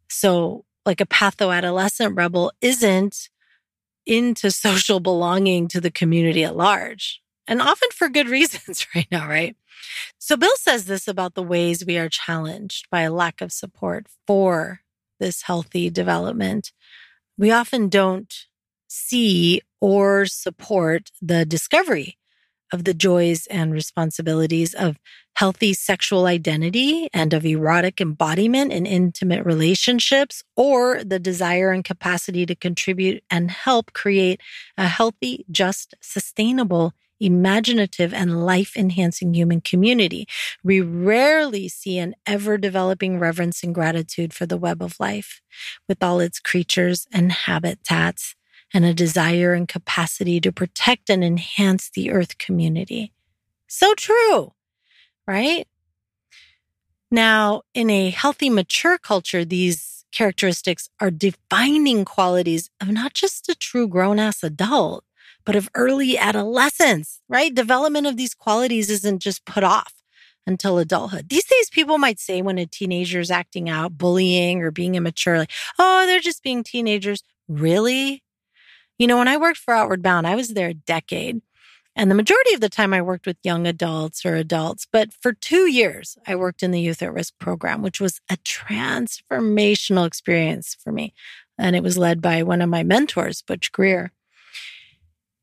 So, 0.10 0.66
like 0.86 1.02
a 1.02 1.06
patho-adolescent 1.06 2.16
rebel 2.16 2.52
isn't 2.62 3.30
into 4.06 4.52
social 4.52 5.00
belonging 5.00 5.68
to 5.70 5.82
the 5.82 5.92
community 5.92 6.44
at 6.44 6.56
large, 6.56 7.22
and 7.48 7.62
often 7.62 7.90
for 7.94 8.10
good 8.10 8.30
reasons 8.38 8.88
right 8.96 9.08
now, 9.12 9.28
right? 9.28 9.56
So 10.18 10.38
Bill 10.38 10.56
says 10.58 10.86
this 10.86 11.08
about 11.08 11.36
the 11.36 11.44
ways 11.44 11.86
we 11.86 11.98
are 11.98 12.10
challenged 12.10 12.90
by 12.90 13.02
a 13.02 13.14
lack 13.14 13.42
of 13.42 13.52
support 13.52 14.08
for 14.26 14.82
this 15.20 15.44
healthy 15.44 15.90
development. 15.90 16.72
We 17.38 17.52
often 17.52 17.90
don't 17.90 18.34
see 18.88 19.62
or 19.82 20.26
support 20.26 21.12
the 21.22 21.46
discovery 21.46 22.18
of 22.74 22.84
the 22.84 22.94
joys 22.94 23.48
and 23.48 23.72
responsibilities 23.72 24.74
of 24.74 24.98
healthy 25.36 25.74
sexual 25.74 26.26
identity 26.26 27.10
and 27.14 27.34
of 27.34 27.46
erotic 27.46 28.02
embodiment 28.02 28.72
in 28.72 28.86
intimate 28.86 29.46
relationships, 29.46 30.44
or 30.56 31.04
the 31.04 31.20
desire 31.20 31.72
and 31.72 31.84
capacity 31.84 32.46
to 32.46 32.56
contribute 32.56 33.24
and 33.30 33.52
help 33.52 33.94
create 33.94 34.42
a 34.78 34.88
healthy, 34.88 35.46
just, 35.52 35.94
sustainable, 36.02 36.94
imaginative, 37.20 38.14
and 38.14 38.46
life 38.46 38.76
enhancing 38.76 39.34
human 39.34 39.62
community. 39.62 40.28
We 40.64 40.82
rarely 40.82 41.68
see 41.68 41.98
an 41.98 42.16
ever 42.26 42.58
developing 42.58 43.20
reverence 43.20 43.64
and 43.64 43.74
gratitude 43.74 44.34
for 44.34 44.46
the 44.46 44.58
web 44.58 44.82
of 44.82 45.00
life 45.00 45.42
with 45.88 46.04
all 46.04 46.20
its 46.20 46.40
creatures 46.40 47.08
and 47.12 47.32
habitats 47.32 48.36
and 48.74 48.86
a 48.86 48.94
desire 48.94 49.54
and 49.54 49.68
capacity 49.68 50.42
to 50.42 50.52
protect 50.52 51.10
and 51.10 51.24
enhance 51.24 51.90
the 51.90 52.12
earth 52.12 52.38
community. 52.38 53.14
So 53.68 53.94
true, 53.94 54.54
right? 55.28 55.68
Now, 57.12 57.62
in 57.74 57.90
a 57.90 58.10
healthy, 58.10 58.50
mature 58.50 58.98
culture, 58.98 59.46
these 59.46 60.06
characteristics 60.12 60.90
are 61.00 61.12
defining 61.12 62.06
qualities 62.06 62.70
of 62.82 62.90
not 62.90 63.14
just 63.14 63.48
a 63.50 63.56
true 63.56 63.88
grown 63.88 64.20
ass 64.20 64.44
adult, 64.44 65.04
but 65.46 65.56
of 65.56 65.70
early 65.76 66.18
adolescence, 66.18 67.22
right? 67.30 67.54
Development 67.54 68.08
of 68.08 68.18
these 68.18 68.34
qualities 68.34 68.90
isn't 68.90 69.20
just 69.20 69.46
put 69.46 69.64
off 69.64 69.94
until 70.48 70.78
adulthood. 70.78 71.30
These 71.30 71.46
days, 71.46 71.70
people 71.70 71.98
might 71.98 72.20
say 72.20 72.42
when 72.42 72.58
a 72.58 72.66
teenager 72.66 73.20
is 73.20 73.32
acting 73.32 73.70
out, 73.70 73.98
bullying 73.98 74.62
or 74.62 74.72
being 74.72 74.96
immature, 74.96 75.38
like, 75.38 75.52
oh, 75.80 76.06
they're 76.06 76.20
just 76.20 76.44
being 76.44 76.64
teenagers. 76.64 77.24
Really? 77.48 78.24
You 78.98 79.08
know, 79.08 79.18
when 79.18 79.28
I 79.28 79.38
worked 79.38 79.58
for 79.58 79.74
Outward 79.74 80.02
Bound, 80.02 80.28
I 80.28 80.36
was 80.36 80.50
there 80.50 80.70
a 80.70 80.74
decade. 80.74 81.42
And 81.98 82.12
the 82.12 82.16
majority 82.16 82.54
of 82.54 82.60
the 82.60 82.70
time 82.70 82.94
I 82.94 83.02
worked 83.02 83.26
with 83.26 83.38
young 83.42 83.66
adults 83.66 84.26
or 84.26 84.36
adults, 84.36 84.86
but 84.92 85.14
for 85.14 85.32
two 85.32 85.72
years, 85.72 86.18
I 86.28 86.36
worked 86.36 86.62
in 86.62 86.72
the 86.72 86.82
Youth 86.82 87.02
at 87.02 87.14
Risk 87.14 87.34
program, 87.40 87.82
which 87.82 88.02
was 88.02 88.20
a 88.30 88.36
transformational 88.38 90.06
experience 90.06 90.76
for 90.84 90.92
me. 90.92 91.14
And 91.58 91.74
it 91.76 91.84
was 91.84 91.98
led 91.98 92.22
by 92.22 92.44
one 92.44 92.62
of 92.62 92.70
my 92.70 92.84
mentors, 92.84 93.42
Butch 93.42 93.72
Greer. 93.72 94.12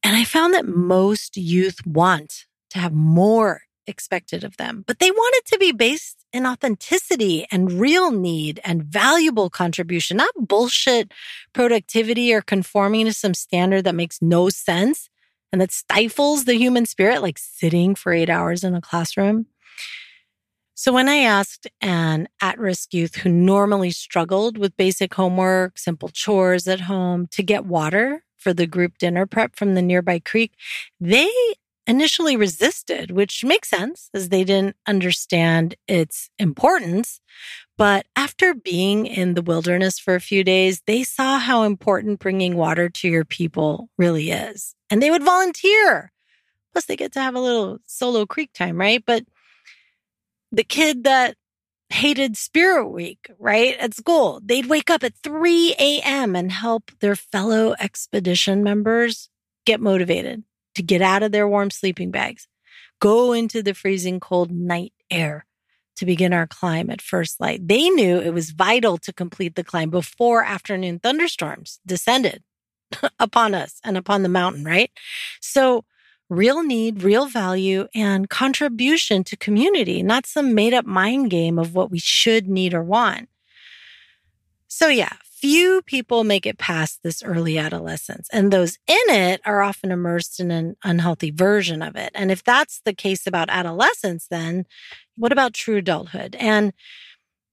And 0.03 0.17
I 0.17 0.25
found 0.25 0.55
that 0.55 0.67
most 0.67 1.37
youth 1.37 1.87
want 1.87 2.47
to 2.71 2.79
have 2.79 2.93
more 2.93 3.63
expected 3.87 4.45
of 4.45 4.57
them, 4.57 4.85
but 4.87 4.99
they 4.99 5.11
want 5.11 5.35
it 5.37 5.47
to 5.47 5.59
be 5.59 5.73
based 5.73 6.25
in 6.33 6.47
authenticity 6.47 7.47
and 7.51 7.73
real 7.73 8.11
need 8.11 8.61
and 8.65 8.83
valuable 8.83 9.51
contribution, 9.51 10.17
not 10.17 10.35
bullshit 10.37 11.13
productivity 11.53 12.33
or 12.33 12.41
conforming 12.41 13.07
to 13.07 13.13
some 13.13 13.35
standard 13.35 13.85
that 13.85 13.95
makes 13.95 14.23
no 14.23 14.49
sense 14.49 15.09
and 15.53 15.61
that 15.61 15.73
stifles 15.73 16.45
the 16.45 16.55
human 16.55 16.87
spirit, 16.87 17.23
like 17.23 17.39
sitting 17.39 17.95
for 17.95 18.13
eight 18.13 18.31
hours 18.31 18.65
in 18.65 18.75
a 18.75 18.81
classroom. 18.81 19.47
So 20.75 20.93
when 20.93 21.09
I 21.09 21.19
asked 21.19 21.69
an 21.81 22.29
at 22.41 22.59
risk 22.59 22.95
youth 22.95 23.17
who 23.17 23.29
normally 23.29 23.91
struggled 23.91 24.59
with 24.59 24.77
basic 24.77 25.15
homework, 25.15 25.79
simple 25.79 26.09
chores 26.09 26.67
at 26.67 26.81
home 26.81 27.29
to 27.33 27.43
get 27.43 27.67
water 27.67 28.25
for 28.43 28.53
the 28.53 28.67
group 28.67 28.99
dinner 28.99 29.25
prep 29.27 29.57
from 29.57 29.75
the 29.75 29.83
nearby 29.83 30.19
creek, 30.19 30.53
they 31.01 31.31
initially 31.87 32.37
resisted, 32.37 33.11
which 33.11 33.45
makes 33.45 33.69
sense 33.69 34.09
as 34.15 34.29
they 34.29 34.45
didn't 34.45 34.77
understand 34.87 35.75
its 35.89 36.31
importance. 36.39 37.21
But 37.77 38.07
after 38.17 38.55
being 38.55 39.07
in 39.07 39.35
the 39.35 39.43
wilderness 39.43 39.99
for 39.99 40.15
a 40.15 40.21
few 40.21 40.45
days, 40.45 40.83
they 40.87 41.03
saw 41.03 41.39
how 41.39 41.65
important 41.65 42.21
bringing 42.21 42.57
water 42.57 42.89
to 42.89 43.09
your 43.09 43.25
people 43.25 43.89
really 43.99 44.31
is. 44.31 44.75
And 44.91 45.03
they 45.03 45.11
would 45.11 45.25
volunteer. 45.25 46.13
Plus, 46.73 46.85
they 46.87 46.97
get 46.97 47.13
to 47.13 47.21
have 47.21 47.35
a 47.35 47.41
little 47.41 47.79
solo 47.87 48.27
creek 48.27 48.53
time, 48.53 48.79
right? 48.79 49.03
But 49.05 49.25
the 50.53 50.65
kid 50.65 51.05
that 51.05 51.37
hated 51.93 52.37
Spirit 52.37 52.89
Week, 52.89 53.31
right? 53.39 53.77
At 53.79 53.95
school, 53.95 54.41
they'd 54.45 54.67
wake 54.67 54.91
up 54.91 55.05
at 55.05 55.15
3 55.23 55.75
a.m. 55.79 56.35
and 56.35 56.51
help 56.51 56.91
their 57.01 57.17
fellow 57.17 57.75
expedition 57.79 58.63
members 58.63 59.29
get 59.67 59.81
motivated 59.81 60.43
to 60.75 60.83
get 60.83 61.03
out 61.03 61.23
of 61.23 61.33
their 61.33 61.47
warm 61.47 61.71
sleeping 61.71 62.11
bags, 62.11 62.49
go 63.01 63.33
into 63.33 63.63
the 63.63 63.75
freezing 63.75 64.21
cold 64.21 64.51
night 64.51 64.93
air 65.11 65.47
to 65.97 66.07
begin 66.07 66.33
our 66.33 66.47
climb 66.47 66.91
at 66.91 67.03
first 67.03 67.41
light. 67.41 67.67
They 67.69 67.91
knew 67.91 68.19
it 68.19 68.33
was 68.33 68.51
vital 68.51 68.97
to 68.99 69.13
complete 69.13 69.55
the 69.55 69.65
climb 69.65 69.91
before 69.91 70.43
afternoon 70.43 70.99
thunderstorms 70.99 71.79
descended 71.87 72.43
upon 73.19 73.55
us 73.55 73.79
and 73.85 73.97
upon 73.97 74.23
the 74.23 74.29
mountain, 74.29 74.65
right? 74.65 74.91
So, 75.41 75.85
real 76.33 76.63
need, 76.63 77.03
real 77.03 77.27
value, 77.27 77.87
and 77.95 78.29
contribution 78.29 79.23
to 79.25 79.37
community, 79.37 80.03
not 80.03 80.27
some 80.27 80.55
made 80.55 80.73
up 80.73 80.87
mind 80.87 81.31
game 81.31 81.59
of 81.59 81.75
what 81.75 81.91
we 81.91 81.99
should 81.99 82.49
need 82.49 82.73
or 82.73 82.83
want. 82.83 83.29
So, 84.67 84.89
yeah, 84.89 85.13
few 85.25 85.83
people 85.83 86.25
make 86.25 86.47
it 86.47 86.57
past 86.57 87.01
this 87.03 87.23
early 87.23 87.59
adolescence, 87.59 88.29
and 88.33 88.51
those 88.51 88.79
in 88.87 89.15
it 89.15 89.41
are 89.45 89.61
often 89.61 89.93
immersed 89.93 90.41
in 90.41 90.51
an 90.51 90.77
unhealthy 90.83 91.31
version 91.31 91.83
of 91.83 91.97
it. 91.97 92.11
And 92.15 92.31
if 92.31 92.43
that's 92.43 92.81
the 92.85 92.95
case 92.95 93.27
about 93.27 93.51
adolescence, 93.51 94.27
then 94.31 94.65
what 95.17 95.33
about 95.33 95.53
true 95.53 95.77
adulthood? 95.77 96.35
And 96.39 96.73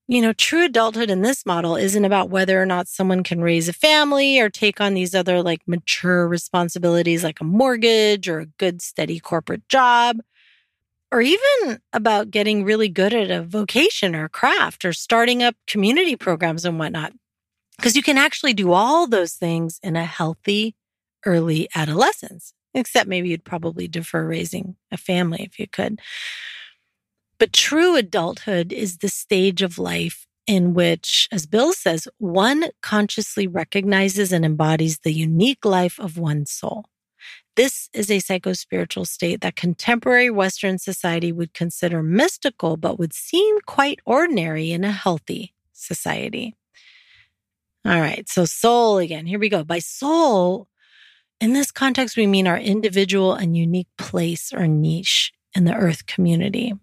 you 0.10 0.24
know, 0.24 0.34
true 0.34 0.66
adulthood 0.66 1.12
in 1.12 1.22
this 1.22 1.46
model 1.46 1.76
isn't 1.76 2.04
about 2.04 2.32
whether 2.32 2.60
or 2.62 2.66
not 2.66 2.88
someone 2.88 3.24
can 3.24 3.42
raise 3.42 3.70
a 3.70 3.74
family 3.74 4.40
or 4.40 4.50
take 4.50 4.82
on 4.82 4.96
these 4.96 5.14
other 5.14 5.44
like 5.44 5.62
mature 5.68 6.28
responsibilities 6.28 7.24
like 7.24 7.40
a 7.40 7.44
mortgage 7.46 8.28
or 8.28 8.40
a 8.40 8.48
good, 8.48 8.82
steady 8.82 9.20
corporate 9.20 9.70
job, 9.70 10.18
or 11.12 11.22
even 11.22 11.80
about 11.94 12.32
getting 12.32 12.64
really 12.66 12.90
good 12.90 13.14
at 13.14 13.32
a 13.32 13.44
vocation 13.44 14.16
or 14.16 14.26
a 14.26 14.30
craft 14.30 14.86
or 14.86 14.94
starting 14.94 15.44
up 15.44 15.56
community 15.68 16.16
programs 16.16 16.66
and 16.66 16.80
whatnot. 16.80 17.14
Because 17.78 17.96
you 17.96 18.04
can 18.04 18.18
actually 18.18 18.54
do 18.54 18.74
all 18.74 19.08
those 19.08 19.34
things 19.34 19.80
in 19.84 19.96
a 19.96 20.06
healthy 20.06 20.76
early 21.26 21.70
adolescence, 21.76 22.54
except 22.74 23.10
maybe 23.10 23.30
you'd 23.30 23.46
probably 23.46 23.88
defer 23.88 24.26
raising 24.28 24.76
a 24.92 24.98
family 24.98 25.44
if 25.44 25.60
you 25.60 25.68
could. 25.68 26.00
But 27.40 27.54
true 27.54 27.96
adulthood 27.96 28.74
is 28.74 28.98
the 28.98 29.08
stage 29.08 29.62
of 29.62 29.80
life 29.80 30.28
in 30.46 30.74
which, 30.74 31.28
as 31.32 31.46
Bill 31.46 31.74
says, 31.74 32.08
one 32.18 32.66
consciously 32.82 33.48
recognizes 33.48 34.34
and 34.34 34.44
embodies 34.44 35.00
the 35.00 35.14
unique 35.14 35.64
life 35.64 36.00
of 36.00 36.18
one's 36.18 36.52
soul. 36.52 36.86
This 37.56 37.90
is 37.94 38.10
a 38.10 38.18
psychospiritual 38.18 39.08
state 39.08 39.42
that 39.42 39.56
contemporary 39.56 40.30
Western 40.30 40.80
society 40.80 41.32
would 41.32 41.54
consider 41.54 42.02
mystical, 42.02 42.78
but 42.78 42.98
would 42.98 43.14
seem 43.14 43.58
quite 43.66 44.00
ordinary 44.06 44.72
in 44.72 44.84
a 44.84 44.92
healthy 44.92 45.54
society. 45.72 46.56
All 47.86 48.00
right, 48.00 48.28
so 48.28 48.46
soul 48.46 48.98
again. 48.98 49.26
Here 49.26 49.40
we 49.40 49.50
go. 49.50 49.64
By 49.64 49.80
soul, 49.80 50.68
in 51.40 51.54
this 51.54 51.72
context, 51.72 52.18
we 52.18 52.28
mean 52.28 52.48
our 52.48 52.58
individual 52.58 53.34
and 53.34 53.56
unique 53.56 53.88
place 53.98 54.52
or 54.52 54.68
niche 54.68 55.32
in 55.56 55.66
the 55.66 55.76
earth 55.76 56.06
community. 56.06 56.74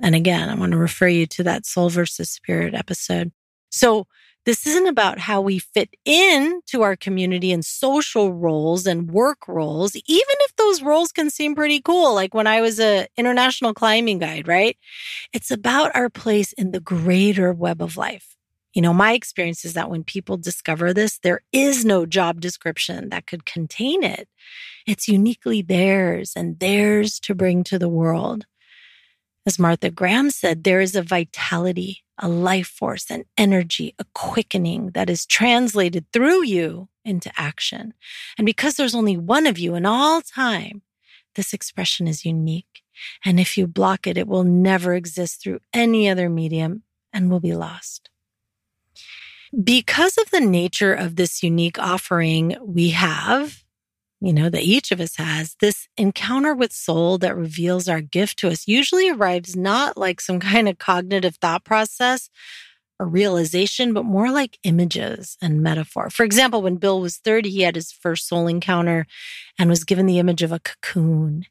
And 0.00 0.14
again, 0.14 0.48
I 0.48 0.54
want 0.54 0.72
to 0.72 0.78
refer 0.78 1.08
you 1.08 1.26
to 1.26 1.42
that 1.44 1.66
soul 1.66 1.90
versus 1.90 2.30
spirit 2.30 2.74
episode. 2.74 3.32
So 3.70 4.06
this 4.46 4.66
isn't 4.66 4.86
about 4.86 5.18
how 5.18 5.42
we 5.42 5.58
fit 5.58 5.90
in 6.06 6.60
to 6.68 6.82
our 6.82 6.96
community 6.96 7.52
and 7.52 7.64
social 7.64 8.32
roles 8.32 8.86
and 8.86 9.10
work 9.10 9.46
roles, 9.46 9.94
even 9.94 10.04
if 10.06 10.56
those 10.56 10.82
roles 10.82 11.12
can 11.12 11.28
seem 11.28 11.54
pretty 11.54 11.80
cool. 11.80 12.14
Like 12.14 12.32
when 12.32 12.46
I 12.46 12.62
was 12.62 12.80
a 12.80 13.06
international 13.18 13.74
climbing 13.74 14.18
guide, 14.18 14.48
right? 14.48 14.78
It's 15.34 15.50
about 15.50 15.94
our 15.94 16.08
place 16.08 16.54
in 16.54 16.70
the 16.70 16.80
greater 16.80 17.52
web 17.52 17.82
of 17.82 17.98
life. 17.98 18.34
You 18.72 18.80
know, 18.82 18.94
my 18.94 19.12
experience 19.12 19.64
is 19.64 19.74
that 19.74 19.90
when 19.90 20.04
people 20.04 20.36
discover 20.36 20.94
this, 20.94 21.18
there 21.18 21.42
is 21.52 21.84
no 21.84 22.06
job 22.06 22.40
description 22.40 23.08
that 23.10 23.26
could 23.26 23.44
contain 23.44 24.02
it. 24.02 24.28
It's 24.86 25.08
uniquely 25.08 25.60
theirs 25.60 26.32
and 26.34 26.58
theirs 26.60 27.20
to 27.20 27.34
bring 27.34 27.62
to 27.64 27.78
the 27.78 27.88
world. 27.88 28.46
As 29.46 29.58
Martha 29.58 29.90
Graham 29.90 30.30
said, 30.30 30.64
there 30.64 30.80
is 30.80 30.94
a 30.94 31.02
vitality, 31.02 32.04
a 32.18 32.28
life 32.28 32.68
force, 32.68 33.10
an 33.10 33.24
energy, 33.38 33.94
a 33.98 34.04
quickening 34.14 34.90
that 34.90 35.08
is 35.08 35.24
translated 35.24 36.04
through 36.12 36.44
you 36.44 36.88
into 37.04 37.32
action. 37.36 37.94
And 38.36 38.44
because 38.44 38.74
there's 38.74 38.94
only 38.94 39.16
one 39.16 39.46
of 39.46 39.58
you 39.58 39.74
in 39.74 39.86
all 39.86 40.20
time, 40.20 40.82
this 41.36 41.54
expression 41.54 42.06
is 42.06 42.24
unique. 42.24 42.82
And 43.24 43.40
if 43.40 43.56
you 43.56 43.66
block 43.66 44.06
it, 44.06 44.18
it 44.18 44.28
will 44.28 44.44
never 44.44 44.94
exist 44.94 45.42
through 45.42 45.60
any 45.72 46.08
other 46.08 46.28
medium 46.28 46.82
and 47.12 47.30
will 47.30 47.40
be 47.40 47.54
lost. 47.54 48.10
Because 49.64 50.18
of 50.18 50.30
the 50.30 50.40
nature 50.40 50.94
of 50.94 51.16
this 51.16 51.42
unique 51.42 51.78
offering 51.78 52.56
we 52.62 52.90
have, 52.90 53.59
you 54.20 54.32
know, 54.34 54.50
that 54.50 54.62
each 54.62 54.92
of 54.92 55.00
us 55.00 55.16
has, 55.16 55.56
this 55.60 55.88
encounter 55.96 56.54
with 56.54 56.72
soul 56.72 57.16
that 57.18 57.36
reveals 57.36 57.88
our 57.88 58.02
gift 58.02 58.38
to 58.38 58.48
us 58.48 58.68
usually 58.68 59.08
arrives 59.08 59.56
not 59.56 59.96
like 59.96 60.20
some 60.20 60.40
kind 60.52 60.68
of 60.68 60.78
cognitive 60.78 61.36
thought 61.36 61.64
process 61.64 62.28
or 62.98 63.06
realization, 63.06 63.94
but 63.94 64.04
more 64.04 64.30
like 64.30 64.58
images 64.62 65.38
and 65.40 65.62
metaphor. 65.62 66.10
For 66.10 66.22
example, 66.24 66.60
when 66.60 66.76
Bill 66.76 67.00
was 67.00 67.16
30, 67.16 67.48
he 67.48 67.62
had 67.62 67.74
his 67.74 67.92
first 67.92 68.28
soul 68.28 68.46
encounter 68.46 69.06
and 69.58 69.70
was 69.70 69.84
given 69.84 70.04
the 70.04 70.18
image 70.18 70.42
of 70.42 70.52
a 70.52 70.60
cocoon. 70.60 71.46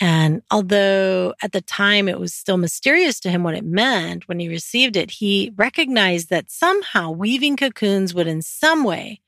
And 0.00 0.42
although 0.50 1.34
at 1.42 1.52
the 1.52 1.60
time 1.60 2.08
it 2.08 2.18
was 2.18 2.32
still 2.32 2.56
mysterious 2.56 3.20
to 3.20 3.30
him 3.30 3.42
what 3.42 3.54
it 3.54 3.64
meant 3.64 4.26
when 4.26 4.40
he 4.40 4.48
received 4.48 4.96
it, 4.96 5.10
he 5.10 5.52
recognized 5.54 6.30
that 6.30 6.50
somehow 6.50 7.10
weaving 7.10 7.56
cocoons 7.56 8.14
would 8.14 8.26
in 8.26 8.40
some 8.40 8.84
way 8.84 9.20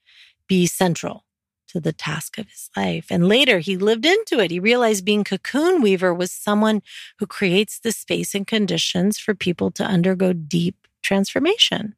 be 0.49 0.67
central 0.67 1.26
to 1.77 1.81
the 1.81 1.93
task 1.93 2.39
of 2.39 2.49
his 2.49 2.71
life. 2.75 3.07
And 3.11 3.29
later 3.29 3.59
he 3.59 3.77
lived 3.77 4.07
into 4.07 4.41
it. 4.41 4.51
He 4.51 4.59
realized 4.59 5.05
being 5.05 5.25
cocoon 5.25 5.83
weaver 5.83 6.15
was 6.15 6.33
someone 6.33 6.83
who 7.19 7.27
creates 7.27 7.79
the 7.79 7.93
space 7.93 8.35
and 8.35 8.47
conditions 8.47 9.19
for 9.19 9.35
people 9.35 9.71
to 9.73 9.85
undergo 9.85 10.33
deep 10.33 10.89
transformation. 11.03 11.95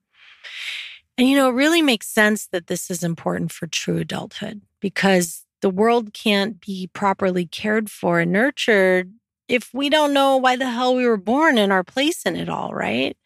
And 1.16 1.28
you 1.28 1.37
know, 1.37 1.49
it 1.49 1.54
really 1.54 1.82
makes 1.82 2.08
sense 2.08 2.47
that 2.49 2.66
this 2.66 2.90
is 2.90 3.02
important 3.02 3.52
for 3.52 3.66
true 3.66 3.99
adulthood 3.99 4.62
because 4.80 5.44
the 5.62 5.70
world 5.70 6.12
can't 6.12 6.61
be 6.61 6.88
properly 6.92 7.47
cared 7.47 7.90
for 7.90 8.20
and 8.20 8.32
nurtured 8.32 9.12
if 9.49 9.70
we 9.73 9.88
don't 9.88 10.12
know 10.12 10.37
why 10.37 10.56
the 10.56 10.68
hell 10.68 10.94
we 10.94 11.06
were 11.06 11.16
born 11.16 11.56
and 11.56 11.73
our 11.73 11.85
place 11.85 12.25
in 12.25 12.37
it 12.37 12.49
all, 12.49 12.75
right? 12.75 13.16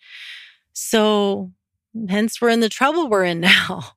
So, 0.72 1.50
hence, 2.08 2.40
we're 2.40 2.50
in 2.50 2.60
the 2.60 2.68
trouble 2.68 3.08
we're 3.08 3.24
in 3.24 3.40
now. 3.40 3.92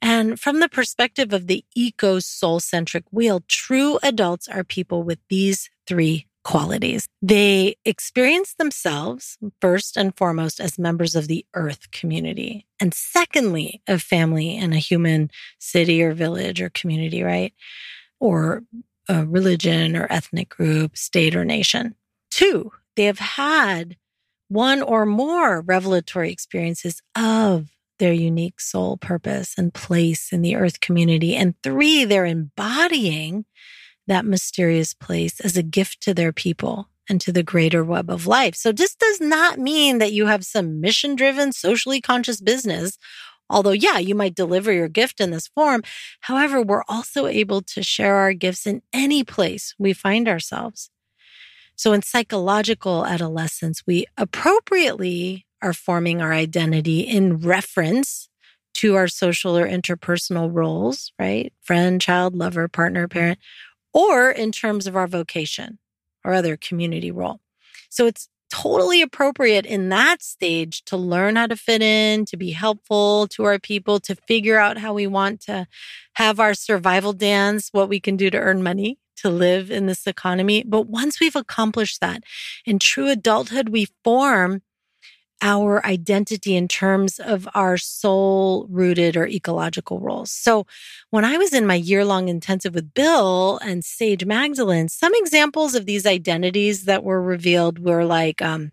And 0.00 0.38
from 0.38 0.60
the 0.60 0.68
perspective 0.68 1.32
of 1.32 1.46
the 1.46 1.64
eco 1.74 2.18
soul 2.20 2.60
centric 2.60 3.04
wheel, 3.10 3.42
true 3.48 3.98
adults 4.02 4.48
are 4.48 4.64
people 4.64 5.02
with 5.02 5.18
these 5.28 5.70
three 5.86 6.26
qualities. 6.44 7.08
They 7.20 7.76
experience 7.84 8.54
themselves 8.54 9.36
first 9.60 9.96
and 9.96 10.16
foremost 10.16 10.60
as 10.60 10.78
members 10.78 11.14
of 11.14 11.28
the 11.28 11.44
earth 11.54 11.90
community, 11.90 12.66
and 12.80 12.94
secondly, 12.94 13.82
of 13.86 14.00
family 14.00 14.56
and 14.56 14.72
a 14.72 14.78
human 14.78 15.30
city 15.58 16.02
or 16.02 16.14
village 16.14 16.62
or 16.62 16.70
community, 16.70 17.22
right? 17.22 17.52
Or 18.20 18.62
a 19.08 19.26
religion 19.26 19.96
or 19.96 20.06
ethnic 20.08 20.48
group, 20.48 20.96
state 20.96 21.36
or 21.36 21.44
nation. 21.44 21.94
Two, 22.30 22.72
they 22.96 23.04
have 23.04 23.18
had 23.18 23.96
one 24.48 24.80
or 24.80 25.04
more 25.04 25.60
revelatory 25.60 26.32
experiences 26.32 27.02
of 27.14 27.68
their 27.98 28.12
unique 28.12 28.60
soul 28.60 28.96
purpose 28.96 29.54
and 29.56 29.74
place 29.74 30.32
in 30.32 30.42
the 30.42 30.56
earth 30.56 30.80
community. 30.80 31.34
And 31.36 31.54
three, 31.62 32.04
they're 32.04 32.26
embodying 32.26 33.44
that 34.06 34.24
mysterious 34.24 34.94
place 34.94 35.40
as 35.40 35.56
a 35.56 35.62
gift 35.62 36.00
to 36.02 36.14
their 36.14 36.32
people 36.32 36.88
and 37.08 37.20
to 37.20 37.32
the 37.32 37.42
greater 37.42 37.84
web 37.84 38.10
of 38.10 38.26
life. 38.26 38.54
So 38.54 38.72
this 38.72 38.94
does 38.94 39.20
not 39.20 39.58
mean 39.58 39.98
that 39.98 40.12
you 40.12 40.26
have 40.26 40.44
some 40.44 40.80
mission 40.80 41.16
driven, 41.16 41.52
socially 41.52 42.00
conscious 42.00 42.40
business. 42.40 42.98
Although, 43.50 43.72
yeah, 43.72 43.98
you 43.98 44.14
might 44.14 44.34
deliver 44.34 44.72
your 44.72 44.88
gift 44.88 45.20
in 45.20 45.30
this 45.30 45.48
form. 45.48 45.82
However, 46.20 46.60
we're 46.60 46.84
also 46.86 47.26
able 47.26 47.62
to 47.62 47.82
share 47.82 48.16
our 48.16 48.34
gifts 48.34 48.66
in 48.66 48.82
any 48.92 49.24
place 49.24 49.74
we 49.78 49.94
find 49.94 50.28
ourselves. 50.28 50.90
So 51.74 51.92
in 51.92 52.02
psychological 52.02 53.06
adolescence, 53.06 53.84
we 53.86 54.04
appropriately 54.18 55.46
are 55.62 55.72
forming 55.72 56.22
our 56.22 56.32
identity 56.32 57.00
in 57.00 57.38
reference 57.38 58.28
to 58.74 58.94
our 58.94 59.08
social 59.08 59.56
or 59.56 59.66
interpersonal 59.66 60.50
roles, 60.52 61.12
right? 61.18 61.52
Friend, 61.62 62.00
child, 62.00 62.36
lover, 62.36 62.68
partner, 62.68 63.08
mm-hmm. 63.08 63.18
parent, 63.18 63.38
or 63.92 64.30
in 64.30 64.52
terms 64.52 64.86
of 64.86 64.96
our 64.96 65.06
vocation 65.06 65.78
or 66.24 66.34
other 66.34 66.56
community 66.56 67.10
role. 67.10 67.40
So 67.88 68.06
it's 68.06 68.28
totally 68.50 69.02
appropriate 69.02 69.66
in 69.66 69.88
that 69.88 70.22
stage 70.22 70.84
to 70.84 70.96
learn 70.96 71.36
how 71.36 71.46
to 71.46 71.56
fit 71.56 71.82
in, 71.82 72.24
to 72.26 72.36
be 72.36 72.52
helpful 72.52 73.26
to 73.28 73.44
our 73.44 73.58
people, 73.58 74.00
to 74.00 74.14
figure 74.14 74.58
out 74.58 74.78
how 74.78 74.94
we 74.94 75.06
want 75.06 75.40
to 75.40 75.66
have 76.14 76.40
our 76.40 76.54
survival 76.54 77.12
dance, 77.12 77.68
what 77.72 77.88
we 77.88 78.00
can 78.00 78.16
do 78.16 78.30
to 78.30 78.38
earn 78.38 78.62
money 78.62 78.98
to 79.16 79.28
live 79.28 79.70
in 79.70 79.86
this 79.86 80.06
economy. 80.06 80.62
But 80.64 80.86
once 80.86 81.20
we've 81.20 81.36
accomplished 81.36 82.00
that, 82.00 82.22
in 82.64 82.78
true 82.78 83.08
adulthood, 83.08 83.68
we 83.70 83.88
form 84.04 84.62
our 85.40 85.84
identity 85.86 86.56
in 86.56 86.66
terms 86.68 87.18
of 87.18 87.48
our 87.54 87.76
soul 87.76 88.66
rooted 88.68 89.16
or 89.16 89.26
ecological 89.26 90.00
roles. 90.00 90.30
So 90.30 90.66
when 91.10 91.24
I 91.24 91.36
was 91.36 91.52
in 91.52 91.66
my 91.66 91.74
year 91.74 92.04
long 92.04 92.28
intensive 92.28 92.74
with 92.74 92.92
Bill 92.94 93.58
and 93.58 93.84
Sage 93.84 94.24
Magdalene, 94.24 94.88
some 94.88 95.12
examples 95.14 95.74
of 95.74 95.86
these 95.86 96.06
identities 96.06 96.84
that 96.84 97.04
were 97.04 97.22
revealed 97.22 97.78
were 97.78 98.04
like, 98.04 98.42
um, 98.42 98.72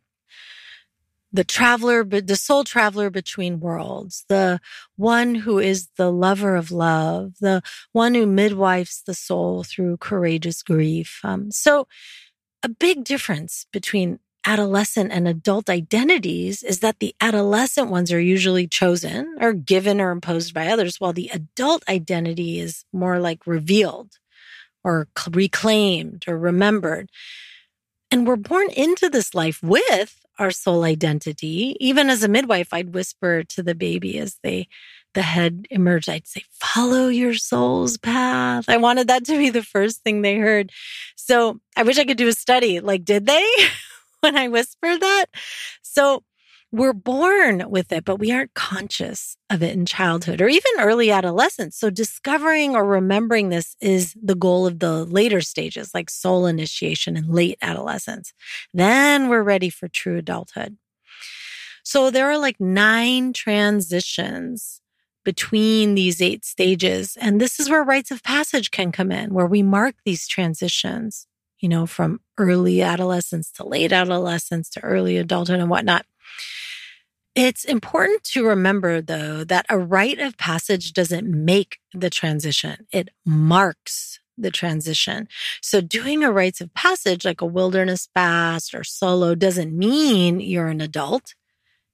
the 1.36 1.44
traveler, 1.44 2.04
but 2.04 2.28
the 2.28 2.38
soul 2.38 2.64
traveler 2.64 3.10
between 3.10 3.60
worlds, 3.60 4.24
the 4.30 4.60
one 4.96 5.36
who 5.36 5.60
is 5.60 5.90
the 5.98 6.10
lover 6.10 6.56
of 6.56 6.72
love, 6.72 7.34
the 7.42 7.62
one 7.92 8.16
who 8.16 8.26
midwifes 8.26 9.04
the 9.04 9.14
soul 9.14 9.64
through 9.64 9.98
courageous 9.98 10.64
grief. 10.64 11.20
Um, 11.24 11.52
so 11.52 11.88
a 12.64 12.70
big 12.70 13.04
difference 13.04 13.66
between 13.72 14.20
adolescent 14.46 15.12
and 15.12 15.28
adult 15.28 15.70
identities 15.70 16.64
is 16.64 16.80
that 16.80 17.00
the 17.00 17.16
adolescent 17.20 17.90
ones 17.90 18.12
are 18.12 18.20
usually 18.20 18.68
chosen 18.68 19.36
or 19.40 19.54
given 19.54 20.00
or 20.00 20.12
imposed 20.12 20.54
by 20.54 20.68
others, 20.68 21.00
while 21.00 21.14
the 21.14 21.30
adult 21.34 21.84
identity 21.90 22.60
is 22.60 22.86
more 22.94 23.20
like 23.20 23.48
revealed 23.48 24.18
or 24.84 25.08
reclaimed 25.32 26.26
or 26.28 26.38
remembered. 26.38 27.10
And 28.12 28.28
we're 28.28 28.36
born 28.36 28.70
into 28.70 29.10
this 29.10 29.34
life 29.34 29.62
with 29.64 30.26
our 30.38 30.52
soul 30.52 30.84
identity. 30.84 31.76
Even 31.80 32.10
as 32.10 32.24
a 32.24 32.28
midwife, 32.28 32.70
I'd 32.72 32.94
whisper 32.94 33.44
to 33.44 33.64
the 33.64 33.76
baby 33.76 34.18
as 34.20 34.38
they 34.44 34.68
the 35.16 35.22
head 35.22 35.66
emerged, 35.72 36.10
I'd 36.10 36.28
say, 36.28 36.44
follow 36.52 37.08
your 37.08 37.34
soul's 37.34 37.98
path. 37.98 38.66
I 38.68 38.78
wanted 38.78 39.08
that 39.08 39.26
to 39.26 39.38
be 39.38 39.50
the 39.50 39.64
first 39.64 40.04
thing 40.04 40.22
they 40.22 40.38
heard. 40.38 40.72
So 41.16 41.60
I 41.76 41.84
wish 41.84 41.98
I 41.98 42.04
could 42.04 42.18
do 42.18 42.28
a 42.28 42.34
study. 42.34 42.82
Like, 42.82 43.04
did 43.06 43.26
they? 43.26 43.48
when 44.22 44.36
I 44.36 44.48
whisper 44.48 44.98
that. 44.98 45.26
So 45.82 46.24
we're 46.72 46.94
born 46.94 47.70
with 47.70 47.92
it, 47.92 48.04
but 48.04 48.18
we 48.18 48.32
aren't 48.32 48.54
conscious 48.54 49.38
of 49.50 49.64
it 49.64 49.74
in 49.74 49.86
childhood 49.86 50.42
or 50.42 50.48
even 50.50 50.72
early 50.80 51.10
adolescence. 51.10 51.78
So 51.78 51.90
discovering 51.90 52.76
or 52.76 52.84
remembering 52.84 53.50
this 53.50 53.76
is 53.80 54.14
the 54.22 54.36
goal 54.36 54.68
of 54.68 54.80
the 54.80 55.06
later 55.06 55.42
stages, 55.42 55.92
like 55.94 56.10
soul 56.10 56.46
initiation 56.46 57.16
and 57.16 57.30
late 57.30 57.58
adolescence. 57.62 58.34
Then 58.74 59.30
we're 59.30 59.44
ready 59.44 59.70
for 59.70 59.88
true 59.88 60.18
adulthood. 60.18 60.78
So 61.84 62.10
there 62.10 62.30
are 62.30 62.38
like 62.38 62.60
nine 62.60 63.32
transitions 63.32 64.82
between 65.24 65.96
these 65.96 66.22
eight 66.22 66.44
stages. 66.44 67.18
And 67.20 67.40
this 67.40 67.60
is 67.60 67.70
where 67.70 67.84
rites 67.84 68.12
of 68.12 68.24
passage 68.24 68.72
can 68.72 68.92
come 68.92 69.12
in, 69.12 69.34
where 69.34 69.48
we 69.48 69.64
mark 69.64 69.96
these 70.06 70.28
transitions, 70.28 71.28
you 71.60 71.70
know, 71.70 71.86
from 71.86 72.20
early 72.38 72.82
adolescence 72.82 73.52
to 73.52 73.66
late 73.66 73.92
adolescence 73.92 74.70
to 74.72 74.82
early 74.82 75.18
adulthood 75.18 75.60
and 75.60 75.70
whatnot. 75.70 76.06
It's 77.36 77.66
important 77.66 78.24
to 78.26 78.46
remember, 78.46 79.02
though, 79.02 79.44
that 79.44 79.66
a 79.70 79.78
rite 79.78 80.20
of 80.20 80.38
passage 80.38 80.94
doesn't 80.94 81.28
make 81.28 81.80
the 81.94 82.10
transition, 82.10 82.88
it 82.92 83.10
marks 83.26 84.20
the 84.38 84.52
transition. 84.52 85.28
So, 85.62 85.82
doing 85.82 86.24
a 86.24 86.32
rites 86.32 86.62
of 86.62 86.74
passage 86.74 87.26
like 87.26 87.42
a 87.42 87.46
wilderness 87.46 88.08
fast 88.14 88.74
or 88.74 88.84
solo 88.84 89.36
doesn't 89.36 89.78
mean 89.78 90.40
you're 90.40 90.68
an 90.68 90.82
adult, 90.82 91.36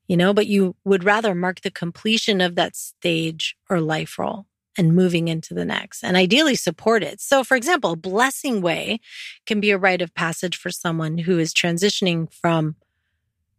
you 0.07 0.17
know, 0.17 0.33
but 0.33 0.47
you 0.47 0.75
would 0.83 1.03
rather 1.03 1.33
mark 1.33 1.61
the 1.61 1.71
completion 1.71 2.41
of 2.41 2.55
that 2.55 2.75
stage 2.75 3.55
or 3.69 3.79
life 3.79 4.19
role 4.19 4.45
and 4.77 4.95
moving 4.95 5.27
into 5.27 5.53
the 5.53 5.65
next 5.65 6.03
and 6.03 6.15
ideally 6.15 6.55
support 6.55 7.03
it. 7.03 7.19
So, 7.19 7.43
for 7.43 7.55
example, 7.55 7.95
blessing 7.95 8.61
way 8.61 8.99
can 9.45 9.59
be 9.59 9.71
a 9.71 9.77
rite 9.77 10.01
of 10.01 10.13
passage 10.13 10.57
for 10.57 10.69
someone 10.69 11.19
who 11.19 11.39
is 11.39 11.53
transitioning 11.53 12.31
from 12.33 12.75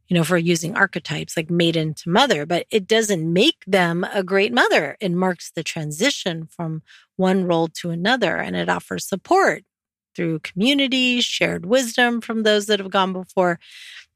you 0.09 0.19
know, 0.19 0.25
for 0.25 0.37
using 0.37 0.77
archetypes 0.77 1.39
like 1.39 1.49
maiden 1.49 1.95
to 1.95 2.11
mother, 2.11 2.45
but 2.45 2.67
it 2.71 2.87
doesn't 2.87 3.33
make 3.33 3.65
them 3.67 4.05
a 4.13 4.23
great 4.23 4.53
mother. 4.53 4.95
It 5.01 5.11
marks 5.11 5.51
the 5.51 5.63
transition 5.63 6.47
from 6.51 6.83
one 7.17 7.47
role 7.47 7.69
to 7.81 7.89
another 7.89 8.37
and 8.37 8.55
it 8.55 8.69
offers 8.69 9.09
support 9.09 9.65
through 10.15 10.41
community, 10.41 11.23
shared 11.23 11.65
wisdom 11.65 12.21
from 12.21 12.43
those 12.43 12.67
that 12.67 12.79
have 12.79 12.91
gone 12.91 13.15
before. 13.15 13.59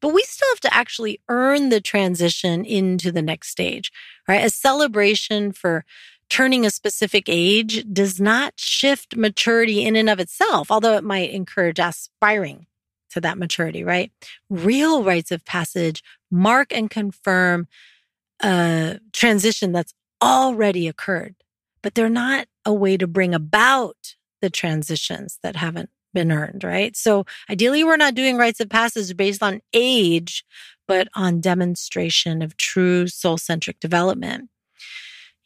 But 0.02 0.12
we 0.12 0.22
still 0.24 0.48
have 0.50 0.60
to 0.60 0.74
actually 0.74 1.20
earn 1.28 1.70
the 1.70 1.80
transition 1.80 2.66
into 2.66 3.10
the 3.10 3.22
next 3.22 3.48
stage, 3.48 3.90
right? 4.28 4.44
A 4.44 4.50
celebration 4.50 5.52
for 5.52 5.84
turning 6.28 6.66
a 6.66 6.70
specific 6.70 7.24
age 7.28 7.84
does 7.92 8.20
not 8.20 8.54
shift 8.56 9.16
maturity 9.16 9.84
in 9.84 9.96
and 9.96 10.10
of 10.10 10.20
itself, 10.20 10.70
although 10.70 10.96
it 10.96 11.04
might 11.04 11.30
encourage 11.30 11.78
aspiring 11.78 12.66
to 13.10 13.20
that 13.20 13.38
maturity, 13.38 13.84
right? 13.84 14.12
Real 14.50 15.02
rites 15.02 15.30
of 15.30 15.44
passage 15.44 16.02
mark 16.30 16.72
and 16.72 16.90
confirm 16.90 17.68
a 18.42 18.98
transition 19.12 19.72
that's 19.72 19.94
already 20.22 20.88
occurred, 20.88 21.34
but 21.82 21.94
they're 21.94 22.08
not 22.08 22.46
a 22.64 22.74
way 22.74 22.96
to 22.96 23.06
bring 23.06 23.34
about 23.34 24.16
the 24.42 24.50
transitions 24.50 25.38
that 25.42 25.56
haven't 25.56 25.90
been 26.12 26.32
earned, 26.32 26.64
right? 26.64 26.96
So 26.96 27.24
ideally, 27.48 27.84
we're 27.84 27.96
not 27.96 28.14
doing 28.14 28.36
rites 28.36 28.60
of 28.60 28.68
passage 28.68 29.16
based 29.16 29.42
on 29.42 29.60
age, 29.72 30.44
but 30.88 31.08
on 31.14 31.40
demonstration 31.40 32.42
of 32.42 32.56
true 32.56 33.06
soul 33.06 33.38
centric 33.38 33.80
development. 33.80 34.50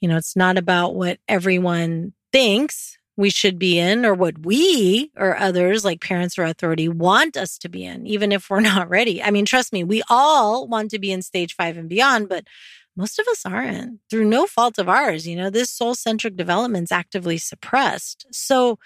You 0.00 0.08
know, 0.08 0.16
it's 0.16 0.36
not 0.36 0.58
about 0.58 0.94
what 0.94 1.18
everyone 1.28 2.12
thinks 2.32 2.98
we 3.16 3.30
should 3.30 3.58
be 3.58 3.78
in 3.78 4.06
or 4.06 4.14
what 4.14 4.38
we 4.46 5.12
or 5.16 5.36
others 5.36 5.84
like 5.84 6.00
parents 6.00 6.38
or 6.38 6.44
authority 6.44 6.88
want 6.88 7.36
us 7.36 7.58
to 7.58 7.68
be 7.68 7.84
in, 7.84 8.06
even 8.06 8.32
if 8.32 8.48
we're 8.48 8.60
not 8.72 8.88
ready. 8.88 9.22
I 9.22 9.30
mean, 9.30 9.44
trust 9.44 9.72
me, 9.72 9.84
we 9.84 10.02
all 10.08 10.66
want 10.66 10.90
to 10.92 10.98
be 10.98 11.12
in 11.12 11.22
stage 11.22 11.54
five 11.54 11.76
and 11.76 11.88
beyond, 11.88 12.28
but 12.28 12.46
most 12.96 13.18
of 13.18 13.26
us 13.28 13.44
aren't 13.44 14.00
through 14.08 14.24
no 14.24 14.46
fault 14.46 14.78
of 14.78 14.88
ours. 14.88 15.26
You 15.26 15.36
know, 15.36 15.50
this 15.50 15.70
soul 15.70 15.94
centric 15.94 16.36
development 16.36 16.84
is 16.84 16.92
actively 16.92 17.38
suppressed. 17.38 18.26
So, 18.32 18.78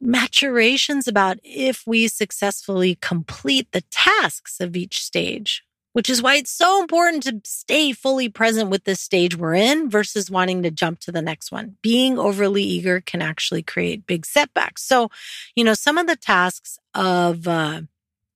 maturation's 0.00 1.08
about 1.08 1.38
if 1.42 1.82
we 1.86 2.06
successfully 2.06 2.96
complete 3.00 3.68
the 3.72 3.82
tasks 3.90 4.60
of 4.60 4.76
each 4.76 5.02
stage 5.02 5.64
which 5.92 6.10
is 6.10 6.22
why 6.22 6.36
it's 6.36 6.50
so 6.50 6.80
important 6.80 7.22
to 7.24 7.40
stay 7.44 7.92
fully 7.92 8.28
present 8.28 8.70
with 8.70 8.84
this 8.84 9.00
stage 9.00 9.36
we're 9.36 9.54
in 9.54 9.90
versus 9.90 10.30
wanting 10.30 10.62
to 10.62 10.70
jump 10.70 11.00
to 11.00 11.12
the 11.12 11.22
next 11.22 11.50
one. 11.50 11.76
Being 11.82 12.18
overly 12.18 12.62
eager 12.62 13.00
can 13.00 13.22
actually 13.22 13.62
create 13.62 14.06
big 14.06 14.26
setbacks. 14.26 14.82
So, 14.82 15.10
you 15.56 15.64
know, 15.64 15.74
some 15.74 15.98
of 15.98 16.06
the 16.06 16.16
tasks 16.16 16.78
of 16.94 17.48
uh, 17.48 17.82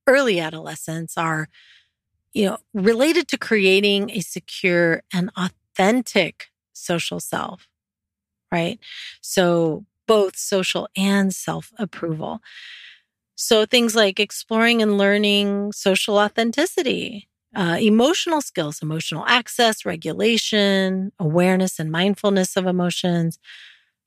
early 0.07 0.41
adolescence 0.41 1.17
are, 1.17 1.49
you 2.33 2.47
know, 2.47 2.59
related 2.75 3.29
to 3.29 3.39
creating 3.39 4.11
a 4.11 4.21
secure 4.21 5.03
and 5.13 5.31
authentic 5.37 6.49
social 6.73 7.21
self, 7.21 7.69
right? 8.53 8.79
So, 9.21 9.85
both 10.07 10.37
social 10.37 10.89
and 10.97 11.35
self 11.35 11.73
approval. 11.79 12.41
So, 13.35 13.67
things 13.67 13.95
like 13.97 14.21
exploring 14.21 14.83
and 14.83 14.99
learning 14.99 15.73
social 15.73 16.19
authenticity, 16.19 17.29
uh, 17.55 17.77
emotional 17.81 18.41
skills, 18.41 18.81
emotional 18.83 19.25
access, 19.27 19.85
regulation, 19.85 21.13
awareness 21.19 21.79
and 21.79 21.91
mindfulness 21.91 22.57
of 22.57 22.67
emotions, 22.67 23.39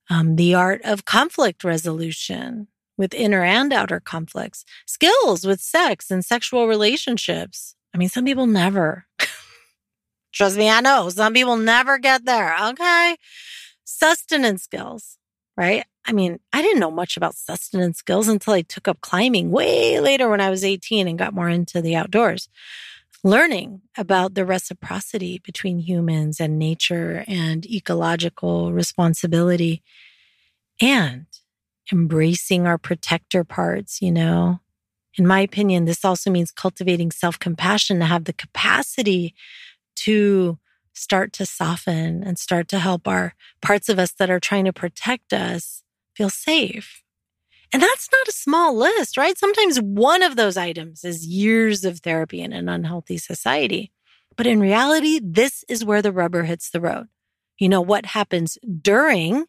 um, 0.10 0.36
the 0.36 0.53
art 0.55 0.81
of 0.84 1.05
conflict 1.05 1.63
resolution 1.63 2.67
with 2.97 3.13
inner 3.13 3.43
and 3.43 3.73
outer 3.73 3.99
conflicts, 3.99 4.63
skills 4.86 5.45
with 5.45 5.60
sex 5.60 6.10
and 6.10 6.23
sexual 6.23 6.67
relationships. 6.67 7.75
I 7.93 7.97
mean, 7.97 8.10
some 8.10 8.25
people 8.25 8.47
never. 8.47 9.05
Trust 10.34 10.58
me, 10.58 10.69
I 10.69 10.81
know 10.81 11.10
some 11.10 11.34
people 11.34 11.58
never 11.58 11.97
get 11.97 12.25
there. 12.25 12.55
Okay. 12.69 13.17
Sustenance 13.84 14.63
skills, 14.63 15.17
right? 15.55 15.86
I 16.05 16.12
mean, 16.12 16.39
I 16.53 16.62
didn't 16.62 16.79
know 16.79 16.91
much 16.91 17.17
about 17.17 17.36
sustenance 17.36 17.97
skills 17.97 18.27
until 18.27 18.53
I 18.53 18.62
took 18.62 18.88
up 18.88 19.01
climbing 19.01 19.51
way 19.51 19.99
later 19.99 20.29
when 20.29 20.41
I 20.41 20.49
was 20.49 20.63
18 20.63 21.08
and 21.08 21.17
got 21.17 21.34
more 21.34 21.49
into 21.49 21.81
the 21.81 21.95
outdoors 21.95 22.49
learning 23.25 23.81
about 23.97 24.35
the 24.35 24.45
reciprocity 24.45 25.41
between 25.43 25.79
humans 25.79 26.39
and 26.39 26.59
nature 26.59 27.25
and 27.27 27.65
ecological 27.65 28.71
responsibility 28.71 29.81
and 30.79 31.25
embracing 31.91 32.67
our 32.67 32.77
protector 32.77 33.43
parts, 33.43 33.99
you 33.99 34.11
know. 34.11 34.59
In 35.17 35.25
my 35.25 35.39
opinion, 35.39 35.85
this 35.85 36.05
also 36.05 36.29
means 36.29 36.51
cultivating 36.51 37.09
self 37.09 37.39
compassion 37.39 37.99
to 37.99 38.05
have 38.05 38.25
the 38.25 38.33
capacity 38.33 39.33
to 39.95 40.59
start 40.93 41.33
to 41.33 41.47
soften 41.47 42.23
and 42.23 42.38
start 42.38 42.67
to 42.67 42.79
help 42.79 43.07
our 43.07 43.33
parts 43.59 43.89
of 43.89 43.97
us 43.97 44.11
that 44.13 44.29
are 44.29 44.39
trying 44.39 44.65
to 44.65 44.73
protect 44.73 45.33
us 45.33 45.81
feel 46.15 46.29
safe 46.29 47.01
and 47.73 47.82
that's 47.82 48.10
not 48.12 48.28
a 48.28 48.32
small 48.32 48.75
list, 48.75 49.17
right? 49.17 49.38
Sometimes 49.38 49.80
one 49.80 50.23
of 50.23 50.36
those 50.36 50.58
items 50.58 51.04
is 51.04 51.25
years 51.25 51.84
of 51.84 51.99
therapy 51.99 52.41
in 52.41 52.54
an 52.54 52.69
unhealthy 52.69 53.17
society. 53.17 53.91
But 54.38 54.47
in 54.47 54.60
reality, 54.60 55.19
this 55.23 55.63
is 55.69 55.86
where 55.86 56.01
the 56.01 56.12
rubber 56.12 56.43
hits 56.43 56.69
the 56.69 56.82
road. 56.82 57.08
You 57.58 57.69
know, 57.69 57.82
what 57.82 58.06
happens 58.06 58.58
during 58.82 59.45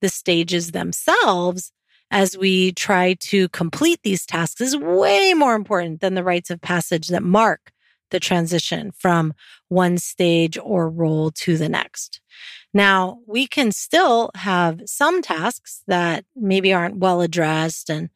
the 0.00 0.08
stages 0.08 0.72
themselves 0.72 1.72
as 2.10 2.36
we 2.36 2.72
try 2.72 3.14
to 3.14 3.48
complete 3.50 4.00
these 4.02 4.26
tasks 4.26 4.60
is 4.60 4.76
way 4.76 5.32
more 5.34 5.54
important 5.54 6.00
than 6.00 6.14
the 6.14 6.24
rites 6.24 6.50
of 6.50 6.60
passage 6.60 7.08
that 7.08 7.22
mark 7.22 7.72
the 8.10 8.20
transition 8.20 8.92
from 8.92 9.32
one 9.68 9.98
stage 9.98 10.58
or 10.62 10.88
role 10.90 11.30
to 11.30 11.56
the 11.56 11.68
next. 11.68 12.20
Now, 12.74 13.18
we 13.26 13.46
can 13.46 13.70
still 13.72 14.30
have 14.34 14.80
some 14.86 15.20
tasks 15.22 15.82
that 15.86 16.24
maybe 16.34 16.72
aren't 16.72 16.96
well 16.96 17.20
addressed 17.20 17.90
and 17.90 18.08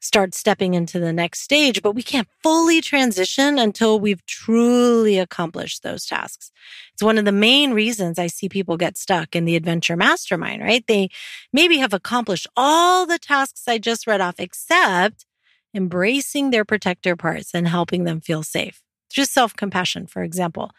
start 0.00 0.34
stepping 0.34 0.74
into 0.74 0.98
the 0.98 1.12
next 1.12 1.40
stage, 1.40 1.82
but 1.82 1.92
we 1.92 2.02
can't 2.02 2.28
fully 2.42 2.80
transition 2.80 3.58
until 3.58 3.98
we've 3.98 4.24
truly 4.26 5.18
accomplished 5.18 5.82
those 5.82 6.06
tasks. 6.06 6.50
It's 6.94 7.02
one 7.02 7.18
of 7.18 7.24
the 7.24 7.32
main 7.32 7.72
reasons 7.72 8.18
I 8.18 8.28
see 8.28 8.48
people 8.48 8.76
get 8.76 8.96
stuck 8.96 9.34
in 9.34 9.44
the 9.44 9.56
adventure 9.56 9.96
mastermind, 9.96 10.62
right? 10.62 10.86
They 10.86 11.10
maybe 11.52 11.78
have 11.78 11.92
accomplished 11.92 12.46
all 12.56 13.04
the 13.04 13.18
tasks 13.18 13.64
I 13.68 13.78
just 13.78 14.06
read 14.06 14.20
off, 14.20 14.36
except 14.38 15.26
embracing 15.74 16.50
their 16.50 16.64
protector 16.64 17.16
parts 17.16 17.50
and 17.52 17.68
helping 17.68 18.04
them 18.04 18.20
feel 18.20 18.42
safe. 18.42 18.82
Just 19.10 19.32
self 19.32 19.54
compassion, 19.54 20.06
for 20.06 20.22
example. 20.22 20.70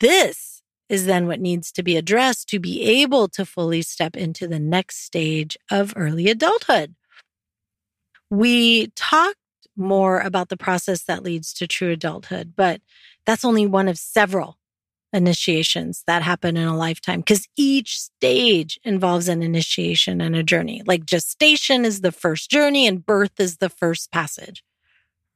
This 0.00 0.47
is 0.88 1.06
then 1.06 1.26
what 1.26 1.40
needs 1.40 1.70
to 1.72 1.82
be 1.82 1.96
addressed 1.96 2.48
to 2.48 2.58
be 2.58 2.82
able 2.82 3.28
to 3.28 3.44
fully 3.44 3.82
step 3.82 4.16
into 4.16 4.48
the 4.48 4.58
next 4.58 5.04
stage 5.04 5.56
of 5.70 5.92
early 5.96 6.28
adulthood. 6.28 6.94
We 8.30 8.88
talked 8.96 9.36
more 9.76 10.20
about 10.20 10.48
the 10.48 10.56
process 10.56 11.04
that 11.04 11.22
leads 11.22 11.52
to 11.54 11.66
true 11.66 11.92
adulthood, 11.92 12.54
but 12.56 12.80
that's 13.26 13.44
only 13.44 13.66
one 13.66 13.88
of 13.88 13.98
several 13.98 14.58
initiations 15.12 16.02
that 16.06 16.22
happen 16.22 16.56
in 16.56 16.68
a 16.68 16.76
lifetime 16.76 17.20
because 17.20 17.48
each 17.56 17.98
stage 17.98 18.78
involves 18.84 19.28
an 19.28 19.42
initiation 19.42 20.20
and 20.20 20.36
a 20.36 20.42
journey. 20.42 20.82
Like 20.86 21.06
gestation 21.06 21.84
is 21.84 22.02
the 22.02 22.12
first 22.12 22.50
journey 22.50 22.86
and 22.86 23.04
birth 23.04 23.40
is 23.40 23.56
the 23.56 23.70
first 23.70 24.12
passage, 24.12 24.62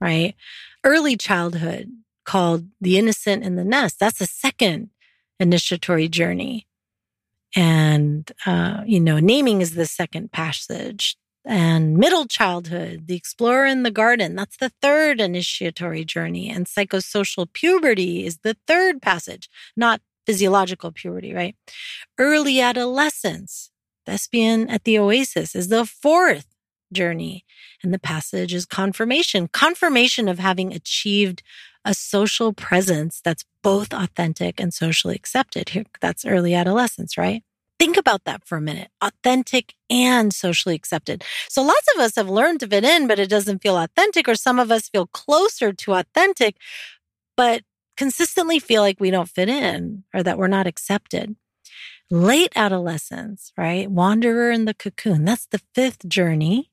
right? 0.01 0.35
Early 0.85 1.17
childhood, 1.17 1.91
called 2.25 2.67
the 2.81 2.99
innocent 2.99 3.43
in 3.43 3.57
the 3.57 3.65
nest, 3.65 3.99
that's 3.99 4.19
the 4.19 4.27
second 4.27 4.91
initiatory 5.43 6.09
journey. 6.09 6.67
And, 7.57 8.31
uh, 8.47 8.83
you 8.87 9.01
know, 9.01 9.19
naming 9.19 9.61
is 9.61 9.75
the 9.75 9.87
second 9.87 10.33
passage. 10.33 11.17
and 11.45 11.97
middle 11.99 12.27
childhood, 12.27 13.09
the 13.09 13.17
explorer 13.17 13.67
in 13.67 13.83
the 13.83 13.91
garden. 13.91 14.37
That's 14.37 14.57
the 14.59 14.71
third 14.81 15.21
initiatory 15.21 16.05
journey. 16.05 16.49
And 16.49 16.67
psychosocial 16.67 17.53
puberty 17.53 18.25
is 18.25 18.39
the 18.39 18.57
third 18.67 19.03
passage, 19.03 19.49
not 19.77 20.01
physiological 20.25 20.93
puberty, 20.93 21.35
right? 21.35 21.57
Early 22.19 22.61
adolescence, 22.61 23.71
thespian 24.07 24.69
at 24.71 24.85
the 24.85 24.99
oasis 24.99 25.57
is 25.57 25.69
the 25.69 25.85
fourth 25.85 26.47
journey. 26.93 27.45
And 27.83 27.93
the 27.93 27.99
passage 27.99 28.55
is 28.55 28.65
confirmation, 28.67 29.49
confirmation 29.49 30.29
of 30.29 30.39
having 30.39 30.73
achieved 30.73 31.43
a 31.85 31.95
social 31.95 32.53
presence 32.53 33.21
that's 33.25 33.45
both 33.63 33.93
authentic 33.93 34.61
and 34.61 34.73
socially 34.73 35.15
accepted. 35.15 35.87
That's 36.01 36.25
early 36.25 36.55
adolescence, 36.55 37.17
right? 37.17 37.43
Think 37.79 37.97
about 37.97 38.25
that 38.25 38.45
for 38.47 38.59
a 38.59 38.61
minute. 38.61 38.91
Authentic 39.01 39.75
and 39.91 40.33
socially 40.33 40.75
accepted. 40.75 41.25
So 41.49 41.63
lots 41.63 41.87
of 41.95 42.01
us 42.01 42.15
have 42.17 42.29
learned 42.29 42.61
to 42.61 42.69
fit 42.69 42.85
in, 42.85 43.09
but 43.09 43.19
it 43.19 43.29
doesn't 43.29 43.63
feel 43.63 43.77
authentic, 43.77 44.29
or 44.29 44.35
some 44.35 44.59
of 44.59 44.71
us 44.71 44.89
feel 44.89 45.07
closer 45.09 45.73
to 45.73 45.95
authentic, 45.95 46.57
but 47.37 47.63
consistently 47.97 48.59
feel 48.59 48.83
like 48.83 49.01
we 49.01 49.11
don't 49.11 49.29
fit 49.29 49.49
in 49.49 50.05
or 50.15 50.23
that 50.23 50.39
we're 50.39 50.47
not 50.47 50.67
accepted. 50.67 51.37
Late 52.11 52.53
adolescence, 52.57 53.53
right? 53.57 53.91
Wanderer 53.91 54.51
in 54.51 54.65
the 54.65 54.75
cocoon. 54.75 55.25
That's 55.25 55.47
the 55.47 55.63
fifth 55.75 56.09
journey, 56.09 56.71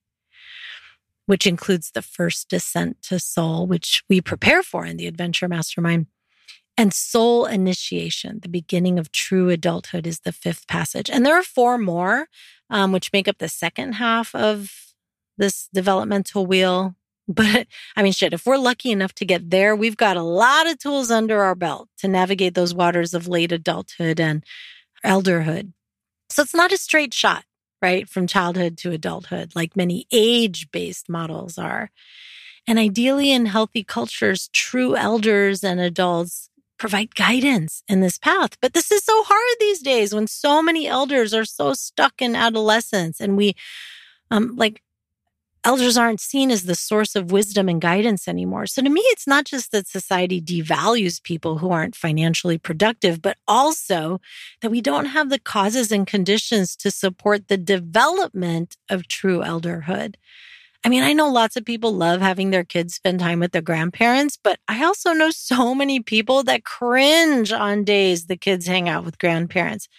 which 1.30 1.46
includes 1.46 1.92
the 1.92 2.02
first 2.02 2.50
descent 2.50 3.04
to 3.04 3.20
soul, 3.20 3.68
which 3.68 4.02
we 4.10 4.20
prepare 4.20 4.64
for 4.64 4.84
in 4.84 4.98
the 4.98 5.06
Adventure 5.06 5.48
Mastermind. 5.48 6.08
And 6.76 6.92
soul 6.92 7.46
initiation, 7.46 8.40
the 8.42 8.50
beginning 8.50 8.98
of 8.98 9.12
true 9.12 9.50
adulthood, 9.50 10.08
is 10.08 10.22
the 10.22 10.32
fifth 10.32 10.68
passage. 10.68 11.08
And 11.08 11.24
there 11.24 11.36
are 11.36 11.44
four 11.44 11.78
more, 11.78 12.30
um, 12.72 12.92
which 12.92 13.14
make 13.14 13.28
up 13.28 13.38
the 13.38 13.48
second 13.48 13.94
half 13.94 14.34
of 14.34 14.72
this 15.38 15.70
developmental 15.72 16.48
wheel. 16.48 16.96
But 17.28 17.68
I 17.96 18.02
mean, 18.02 18.12
shit, 18.12 18.34
if 18.34 18.48
we're 18.48 18.58
lucky 18.58 18.92
enough 18.92 19.14
to 19.14 19.24
get 19.24 19.52
there, 19.52 19.76
we've 19.76 19.98
got 19.98 20.18
a 20.18 20.24
lot 20.24 20.66
of 20.66 20.80
tools 20.80 21.12
under 21.12 21.44
our 21.44 21.54
belt 21.54 21.88
to 22.00 22.08
navigate 22.08 22.56
those 22.56 22.74
waters 22.74 23.14
of 23.14 23.28
late 23.28 23.52
adulthood 23.52 24.20
and 24.20 24.44
elderhood. 25.06 25.74
So 26.32 26.42
it's 26.42 26.56
not 26.56 26.72
a 26.72 26.78
straight 26.78 27.14
shot, 27.14 27.44
right? 27.82 28.08
From 28.10 28.28
childhood 28.28 28.78
to 28.80 28.92
adulthood, 28.92 29.54
like 29.56 29.76
many 29.76 30.08
age 30.12 30.72
based 30.72 31.10
models 31.10 31.58
are. 31.58 31.92
And 32.68 32.78
ideally, 32.78 33.32
in 33.32 33.48
healthy 33.48 33.84
cultures, 33.84 34.50
true 34.54 34.96
elders 34.96 35.64
and 35.64 35.80
adults 35.80 36.50
provide 36.78 37.16
guidance 37.16 37.84
in 37.88 38.02
this 38.02 38.18
path. 38.18 38.52
But 38.62 38.74
this 38.74 38.92
is 38.92 39.04
so 39.04 39.24
hard 39.24 39.58
these 39.60 39.82
days 39.82 40.14
when 40.14 40.28
so 40.28 40.62
many 40.62 40.88
elders 40.88 41.34
are 41.34 41.46
so 41.46 41.74
stuck 41.74 42.22
in 42.22 42.36
adolescence 42.36 43.20
and 43.20 43.36
we, 43.38 43.56
um, 44.32 44.56
like, 44.56 44.82
elders 45.64 45.98
aren't 45.98 46.22
seen 46.22 46.52
as 46.52 46.64
the 46.64 46.76
source 46.76 47.16
of 47.16 47.32
wisdom 47.32 47.70
and 47.70 47.82
guidance 47.82 48.28
anymore. 48.28 48.66
So 48.66 48.82
to 48.82 48.90
me, 48.90 49.02
it's 49.06 49.28
not 49.28 49.46
just 49.46 49.72
that 49.72 49.88
society 49.88 50.42
devalues 50.42 51.22
people 51.22 51.58
who 51.58 51.72
aren't 51.72 51.96
financially 51.96 52.58
productive, 52.58 53.22
but 53.22 53.38
also 53.48 54.20
that 54.62 54.72
we 54.72 54.82
don't 54.82 55.06
have 55.08 55.30
the 55.30 55.40
causes 55.40 55.92
and 55.92 56.08
conditions 56.08 56.76
to 56.78 56.92
support 56.92 57.48
the 57.48 57.58
development 57.58 58.78
of 58.90 59.08
true 59.08 59.40
elderhood. 59.40 60.16
I 60.86 60.88
mean, 60.88 61.04
I 61.04 61.12
know 61.12 61.30
lots 61.30 61.58
of 61.58 61.66
people 61.66 61.92
love 61.92 62.22
having 62.22 62.52
their 62.52 62.64
kids 62.64 62.96
spend 62.96 63.20
time 63.20 63.40
with 63.40 63.52
their 63.52 63.62
grandparents, 63.62 64.38
but 64.42 64.60
I 64.70 64.86
also 64.86 65.12
know 65.12 65.30
so 65.30 65.76
many 65.76 66.00
people 66.00 66.42
that 66.44 66.64
cringe 66.64 67.52
on 67.52 67.84
days 67.84 68.28
the 68.28 68.38
kids 68.38 68.66
hang 68.66 68.88
out 68.88 69.04
with 69.04 69.20
grandparents. 69.20 69.90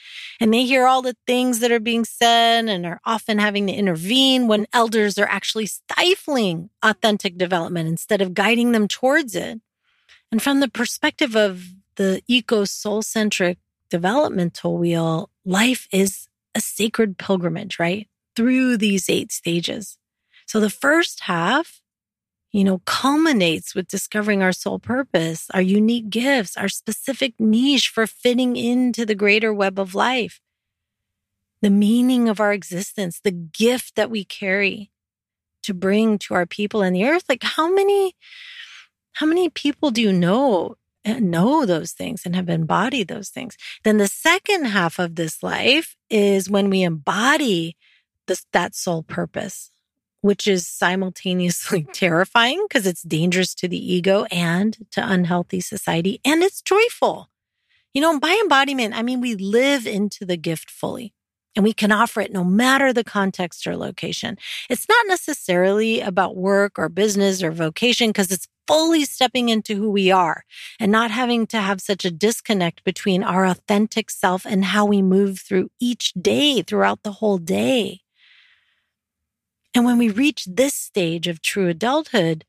And 0.41 0.55
they 0.55 0.65
hear 0.65 0.87
all 0.87 1.03
the 1.03 1.17
things 1.27 1.61
that 1.61 1.71
are 1.71 1.81
being 1.81 2.07
said 2.07 2.67
and 2.67 2.87
are 2.87 3.01
often 3.05 3.39
having 3.39 3.67
to 3.67 3.75
intervene 3.75 4.49
when 4.49 4.67
elders 4.73 5.19
are 5.19 5.29
actually 5.29 5.67
stifling 5.67 6.71
authentic 6.83 7.37
development 7.37 7.89
instead 7.89 8.23
of 8.23 8.33
guiding 8.33 8.73
them 8.73 8.89
towards 8.89 9.37
it. 9.37 9.61
And 10.33 10.43
from 10.43 10.61
the 10.61 10.69
perspective 10.69 11.37
of 11.37 11.63
the 11.97 12.23
eco 12.27 12.65
soul 12.65 13.03
centric 13.03 13.59
developmental 13.91 14.79
wheel, 14.79 15.29
life 15.45 15.89
is 15.93 16.29
a 16.55 16.61
sacred 16.61 17.19
pilgrimage, 17.19 17.79
right? 17.79 18.09
Through 18.35 18.79
these 18.79 19.11
eight 19.11 19.31
stages. 19.31 19.99
So 20.51 20.59
the 20.59 20.69
first 20.69 21.21
half, 21.21 21.81
you 22.51 22.65
know, 22.65 22.81
culminates 22.85 23.73
with 23.73 23.87
discovering 23.87 24.43
our 24.43 24.51
soul 24.51 24.81
purpose, 24.81 25.47
our 25.55 25.63
unique 25.63 26.11
gifts, 26.11 26.57
our 26.57 26.69
specific 26.69 27.35
niche 27.39 27.89
for 27.89 28.05
fitting 28.05 28.57
into 28.57 29.07
the 29.07 29.15
greater 29.15 29.55
web 29.55 29.79
of 29.79 29.95
life, 29.95 30.41
the 31.63 31.71
meaning 31.71 32.29
of 32.29 32.41
our 32.41 32.53
existence, 32.53 33.21
the 33.21 33.31
gift 33.31 33.95
that 33.95 34.11
we 34.11 34.25
carry 34.25 34.91
to 35.63 35.73
bring 35.73 36.19
to 36.19 36.35
our 36.35 36.47
people 36.47 36.83
and 36.83 36.97
the 36.97 37.05
earth. 37.05 37.27
Like 37.29 37.45
how 37.45 37.73
many, 37.73 38.17
how 39.13 39.27
many 39.27 39.51
people 39.51 39.93
do 39.93 40.03
you 40.03 40.13
know 40.13 40.75
eh, 41.05 41.21
know 41.21 41.65
those 41.65 41.93
things 41.93 42.23
and 42.27 42.35
have 42.35 42.49
embodied 42.49 43.07
those 43.07 43.29
things? 43.29 43.57
Then 43.85 43.99
the 43.99 44.09
second 44.09 44.65
half 44.65 44.99
of 44.99 45.15
this 45.15 45.45
life 45.45 45.95
is 46.11 46.51
when 46.51 46.71
we 46.71 46.83
embody 46.83 47.77
this, 48.27 48.47
that 48.53 48.75
soul 48.75 49.05
purpose 49.05 49.71
which 50.21 50.47
is 50.47 50.67
simultaneously 50.67 51.85
terrifying 51.93 52.65
because 52.69 52.87
it's 52.87 53.03
dangerous 53.03 53.55
to 53.57 53.69
the 53.69 53.93
ego 53.93 54.25
and 54.31 54.77
to 54.91 55.07
unhealthy 55.07 55.61
society. 55.61 56.21
And 56.25 56.43
it's 56.43 56.63
joyful. 56.63 57.31
You 57.95 58.01
know, 58.01 58.19
by 58.19 58.39
embodiment, 58.43 58.95
I 58.95 59.03
mean 59.03 59.21
we 59.21 59.35
live 59.35 59.87
into 59.87 60.25
the 60.25 60.37
gift 60.37 60.71
fully 60.71 61.13
and 61.57 61.65
we 61.65 61.73
can 61.73 61.93
offer 61.93 62.21
it 62.21 62.33
no 62.33 62.45
matter 62.45 62.93
the 62.93 63.05
context 63.05 63.67
or 63.67 63.77
location. 63.77 64.39
It's 64.69 64.89
not 64.89 65.07
necessarily 65.09 66.01
about 66.01 66.37
work 66.37 66.79
or 66.79 66.89
business 66.89 67.43
or 67.43 67.51
vocation 67.51 68.11
because 68.11 68.31
it's 68.31 68.47
fully 68.69 69.05
stepping 69.05 69.49
into 69.49 69.75
who 69.75 69.91
we 69.91 70.13
are 70.13 70.45
and 70.79 70.93
not 70.93 71.11
having 71.11 71.47
to 71.49 71.59
have 71.59 71.81
such 71.81 72.05
a 72.05 72.11
disconnect 72.11 72.85
between 72.85 73.25
our 73.25 73.45
authentic 73.45 74.11
self 74.11 74.47
and 74.47 74.67
how 74.67 74.85
we 74.87 75.03
move 75.03 75.41
through 75.41 75.71
each 75.81 76.13
day 76.13 76.63
throughout 76.63 77.03
the 77.03 77.13
whole 77.13 77.39
day. 77.39 78.01
And 79.75 79.85
when 79.85 79.99
we 79.99 80.09
reach 80.09 80.47
this 80.47 80.75
stage 80.75 81.29
of 81.29 81.43
true 81.43 81.69
adulthood, 81.69 82.45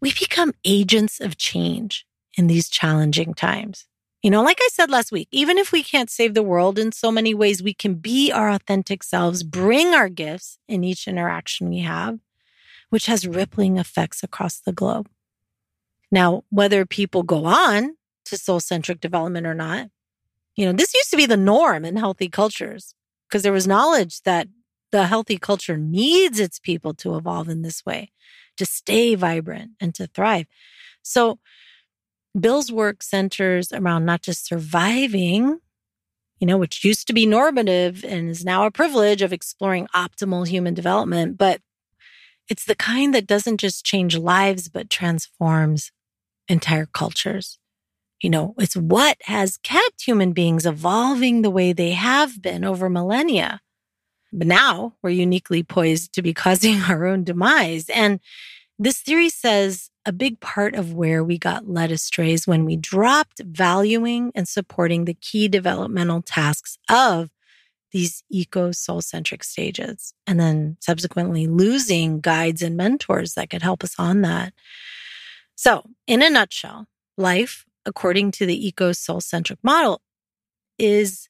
we 0.00 0.12
become 0.12 0.52
agents 0.64 1.20
of 1.20 1.36
change 1.36 2.06
in 2.36 2.46
these 2.46 2.68
challenging 2.68 3.34
times. 3.34 3.86
You 4.22 4.30
know, 4.30 4.42
like 4.42 4.58
I 4.60 4.68
said 4.72 4.90
last 4.90 5.12
week, 5.12 5.28
even 5.30 5.58
if 5.58 5.70
we 5.70 5.82
can't 5.82 6.10
save 6.10 6.34
the 6.34 6.42
world 6.42 6.78
in 6.78 6.90
so 6.90 7.12
many 7.12 7.34
ways, 7.34 7.62
we 7.62 7.74
can 7.74 7.94
be 7.94 8.32
our 8.32 8.50
authentic 8.50 9.02
selves, 9.02 9.42
bring 9.42 9.94
our 9.94 10.08
gifts 10.08 10.58
in 10.66 10.82
each 10.82 11.06
interaction 11.06 11.68
we 11.68 11.80
have, 11.80 12.18
which 12.90 13.06
has 13.06 13.28
rippling 13.28 13.76
effects 13.76 14.22
across 14.22 14.58
the 14.58 14.72
globe. 14.72 15.08
Now, 16.10 16.44
whether 16.50 16.84
people 16.84 17.22
go 17.22 17.44
on 17.44 17.96
to 18.24 18.36
soul 18.36 18.60
centric 18.60 19.00
development 19.00 19.46
or 19.46 19.54
not, 19.54 19.88
you 20.56 20.66
know, 20.66 20.72
this 20.72 20.94
used 20.94 21.10
to 21.10 21.16
be 21.16 21.26
the 21.26 21.36
norm 21.36 21.84
in 21.84 21.96
healthy 21.96 22.28
cultures 22.28 22.94
because 23.28 23.42
there 23.42 23.52
was 23.52 23.68
knowledge 23.68 24.22
that 24.22 24.48
the 24.90 25.06
healthy 25.06 25.38
culture 25.38 25.76
needs 25.76 26.40
its 26.40 26.58
people 26.58 26.94
to 26.94 27.16
evolve 27.16 27.48
in 27.48 27.62
this 27.62 27.84
way, 27.84 28.12
to 28.56 28.66
stay 28.66 29.14
vibrant 29.14 29.72
and 29.80 29.94
to 29.94 30.06
thrive. 30.06 30.46
So, 31.02 31.38
Bill's 32.38 32.70
work 32.70 33.02
centers 33.02 33.72
around 33.72 34.04
not 34.04 34.22
just 34.22 34.46
surviving, 34.46 35.58
you 36.38 36.46
know, 36.46 36.58
which 36.58 36.84
used 36.84 37.06
to 37.08 37.12
be 37.12 37.26
normative 37.26 38.04
and 38.04 38.28
is 38.28 38.44
now 38.44 38.64
a 38.64 38.70
privilege 38.70 39.22
of 39.22 39.32
exploring 39.32 39.88
optimal 39.94 40.46
human 40.46 40.74
development, 40.74 41.36
but 41.36 41.60
it's 42.48 42.64
the 42.64 42.76
kind 42.76 43.14
that 43.14 43.26
doesn't 43.26 43.58
just 43.58 43.84
change 43.84 44.16
lives, 44.16 44.68
but 44.68 44.88
transforms 44.88 45.90
entire 46.48 46.86
cultures. 46.86 47.58
You 48.22 48.30
know, 48.30 48.54
it's 48.58 48.76
what 48.76 49.16
has 49.24 49.58
kept 49.58 50.02
human 50.02 50.32
beings 50.32 50.66
evolving 50.66 51.42
the 51.42 51.50
way 51.50 51.72
they 51.72 51.92
have 51.92 52.42
been 52.42 52.64
over 52.64 52.88
millennia. 52.88 53.60
But 54.32 54.46
now 54.46 54.94
we're 55.02 55.10
uniquely 55.10 55.62
poised 55.62 56.12
to 56.14 56.22
be 56.22 56.34
causing 56.34 56.80
our 56.88 57.06
own 57.06 57.24
demise. 57.24 57.88
And 57.88 58.20
this 58.78 59.00
theory 59.00 59.28
says 59.28 59.90
a 60.06 60.12
big 60.12 60.40
part 60.40 60.74
of 60.74 60.94
where 60.94 61.22
we 61.22 61.36
got 61.36 61.68
led 61.68 61.90
astray 61.90 62.32
is 62.32 62.46
when 62.46 62.64
we 62.64 62.76
dropped 62.76 63.40
valuing 63.44 64.32
and 64.34 64.48
supporting 64.48 65.04
the 65.04 65.14
key 65.14 65.48
developmental 65.48 66.22
tasks 66.22 66.78
of 66.88 67.30
these 67.92 68.22
eco 68.30 68.70
soul 68.70 69.00
centric 69.00 69.42
stages, 69.42 70.12
and 70.26 70.38
then 70.38 70.76
subsequently 70.80 71.46
losing 71.46 72.20
guides 72.20 72.62
and 72.62 72.76
mentors 72.76 73.34
that 73.34 73.50
could 73.50 73.62
help 73.62 73.82
us 73.82 73.94
on 73.98 74.20
that. 74.22 74.52
So, 75.54 75.84
in 76.06 76.22
a 76.22 76.30
nutshell, 76.30 76.86
life, 77.16 77.64
according 77.86 78.32
to 78.32 78.46
the 78.46 78.66
eco 78.66 78.92
soul 78.92 79.20
centric 79.20 79.58
model, 79.62 80.02
is 80.78 81.28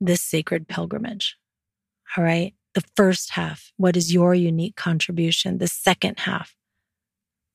this 0.00 0.22
sacred 0.22 0.68
pilgrimage. 0.68 1.36
All 2.16 2.24
right. 2.24 2.54
The 2.74 2.84
first 2.96 3.30
half, 3.30 3.72
what 3.76 3.96
is 3.96 4.12
your 4.12 4.34
unique 4.34 4.76
contribution? 4.76 5.58
The 5.58 5.66
second 5.66 6.20
half, 6.20 6.54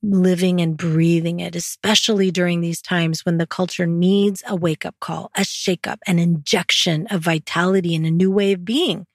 living 0.04 0.62
and 0.62 0.78
breathing 0.78 1.39
it, 1.39 1.56
especially 1.56 2.32
during 2.32 2.62
these 2.62 2.82
times 2.82 3.26
when 3.26 3.38
the 3.38 3.48
culture 3.48 3.86
needs 3.86 4.44
a 4.48 4.56
wake 4.56 4.86
up 4.86 4.96
call, 5.00 5.32
a 5.36 5.44
shake 5.44 5.88
up, 5.88 6.00
an 6.06 6.20
injection 6.20 7.08
of 7.08 7.22
vitality 7.22 7.96
and 7.96 8.06
a 8.06 8.12
new 8.12 8.32
way 8.32 8.52
of 8.52 8.65
being. 8.65 9.06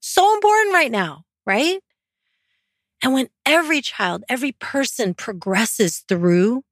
So 0.00 0.34
important 0.34 0.74
right 0.74 0.90
now, 0.90 1.22
right? 1.46 1.80
And 3.02 3.12
when 3.12 3.28
every 3.44 3.80
child, 3.82 4.24
every 4.28 4.52
person 4.52 5.14
progresses 5.14 6.04
through 6.08 6.62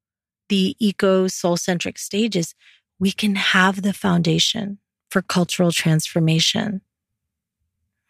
the 0.48 0.76
eco 0.78 1.28
soul 1.28 1.56
centric 1.56 1.98
stages, 1.98 2.54
we 2.98 3.12
can 3.12 3.34
have 3.36 3.82
the 3.82 3.92
foundation 3.92 4.78
for 5.10 5.22
cultural 5.22 5.70
transformation, 5.70 6.80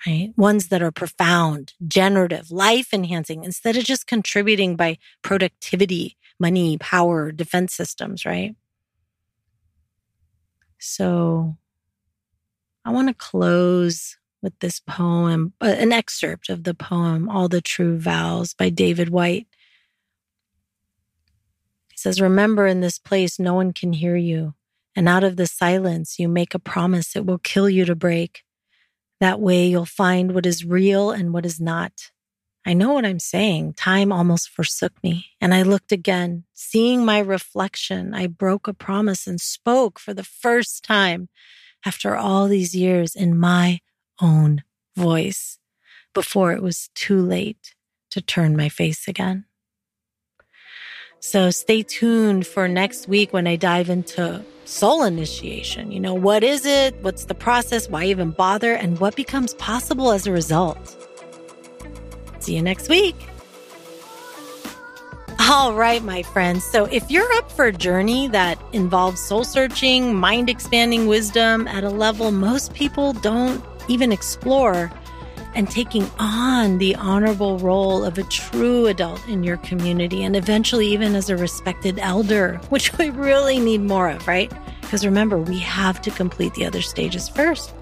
right? 0.06 0.32
Ones 0.36 0.68
that 0.68 0.82
are 0.82 0.92
profound, 0.92 1.74
generative, 1.86 2.50
life 2.50 2.92
enhancing, 2.92 3.44
instead 3.44 3.76
of 3.76 3.84
just 3.84 4.06
contributing 4.06 4.76
by 4.76 4.98
productivity, 5.22 6.16
money, 6.38 6.76
power, 6.78 7.32
defense 7.32 7.74
systems, 7.74 8.24
right? 8.24 8.54
So 10.78 11.56
I 12.84 12.90
want 12.90 13.08
to 13.08 13.14
close 13.14 14.18
with 14.42 14.58
this 14.58 14.78
poem, 14.78 15.54
uh, 15.60 15.74
an 15.78 15.90
excerpt 15.90 16.50
of 16.50 16.64
the 16.64 16.74
poem, 16.74 17.30
All 17.30 17.48
the 17.48 17.62
True 17.62 17.98
Vows 17.98 18.52
by 18.52 18.68
David 18.68 19.08
Whyte. 19.08 19.46
He 21.90 21.96
says, 21.96 22.20
Remember 22.20 22.66
in 22.66 22.80
this 22.80 22.98
place, 22.98 23.38
no 23.38 23.54
one 23.54 23.72
can 23.72 23.94
hear 23.94 24.16
you. 24.16 24.54
And 24.94 25.08
out 25.08 25.24
of 25.24 25.36
the 25.36 25.46
silence, 25.46 26.18
you 26.18 26.28
make 26.28 26.54
a 26.54 26.58
promise 26.58 27.16
it 27.16 27.24
will 27.24 27.38
kill 27.38 27.70
you 27.70 27.86
to 27.86 27.96
break. 27.96 28.44
That 29.24 29.40
way, 29.40 29.68
you'll 29.68 29.86
find 29.86 30.34
what 30.34 30.44
is 30.44 30.66
real 30.66 31.10
and 31.10 31.32
what 31.32 31.46
is 31.46 31.58
not. 31.58 32.10
I 32.66 32.74
know 32.74 32.92
what 32.92 33.06
I'm 33.06 33.18
saying. 33.18 33.72
Time 33.72 34.12
almost 34.12 34.50
forsook 34.50 34.92
me, 35.02 35.28
and 35.40 35.54
I 35.54 35.62
looked 35.62 35.92
again. 35.92 36.44
Seeing 36.52 37.06
my 37.06 37.20
reflection, 37.20 38.12
I 38.12 38.26
broke 38.26 38.68
a 38.68 38.74
promise 38.74 39.26
and 39.26 39.40
spoke 39.40 39.98
for 39.98 40.12
the 40.12 40.24
first 40.24 40.84
time 40.84 41.30
after 41.86 42.14
all 42.14 42.48
these 42.48 42.74
years 42.74 43.16
in 43.16 43.34
my 43.34 43.80
own 44.20 44.62
voice 44.94 45.58
before 46.12 46.52
it 46.52 46.62
was 46.62 46.90
too 46.94 47.18
late 47.18 47.74
to 48.10 48.20
turn 48.20 48.54
my 48.54 48.68
face 48.68 49.08
again. 49.08 49.46
So 51.26 51.50
stay 51.50 51.82
tuned 51.82 52.46
for 52.46 52.68
next 52.68 53.08
week 53.08 53.32
when 53.32 53.46
I 53.46 53.56
dive 53.56 53.88
into 53.88 54.44
soul 54.66 55.04
initiation. 55.04 55.90
You 55.90 55.98
know, 55.98 56.12
what 56.12 56.44
is 56.44 56.66
it? 56.66 56.94
What's 57.00 57.24
the 57.24 57.34
process? 57.34 57.88
Why 57.88 58.04
even 58.04 58.30
bother? 58.30 58.74
And 58.74 58.98
what 58.98 59.16
becomes 59.16 59.54
possible 59.54 60.12
as 60.12 60.26
a 60.26 60.32
result? 60.32 60.78
See 62.40 62.54
you 62.54 62.60
next 62.60 62.90
week. 62.90 63.16
All 65.40 65.72
right, 65.72 66.04
my 66.04 66.22
friends. 66.22 66.62
So 66.62 66.84
if 66.84 67.10
you're 67.10 67.32
up 67.36 67.50
for 67.50 67.64
a 67.64 67.72
journey 67.72 68.28
that 68.28 68.62
involves 68.74 69.18
soul 69.18 69.44
searching, 69.44 70.14
mind 70.14 70.50
expanding 70.50 71.06
wisdom 71.06 71.66
at 71.68 71.84
a 71.84 71.90
level 71.90 72.32
most 72.32 72.74
people 72.74 73.14
don't 73.14 73.64
even 73.88 74.12
explore, 74.12 74.92
and 75.54 75.70
taking 75.70 76.10
on 76.18 76.78
the 76.78 76.94
honorable 76.96 77.58
role 77.58 78.04
of 78.04 78.18
a 78.18 78.22
true 78.24 78.86
adult 78.86 79.26
in 79.28 79.44
your 79.44 79.56
community 79.58 80.24
and 80.24 80.36
eventually 80.36 80.86
even 80.88 81.14
as 81.14 81.30
a 81.30 81.36
respected 81.36 81.98
elder, 81.98 82.60
which 82.68 82.96
we 82.98 83.10
really 83.10 83.58
need 83.58 83.80
more 83.82 84.08
of, 84.08 84.26
right? 84.26 84.52
Because 84.80 85.04
remember, 85.04 85.38
we 85.38 85.58
have 85.58 86.00
to 86.02 86.10
complete 86.10 86.54
the 86.54 86.66
other 86.66 86.82
stages 86.82 87.28
first. 87.28 87.74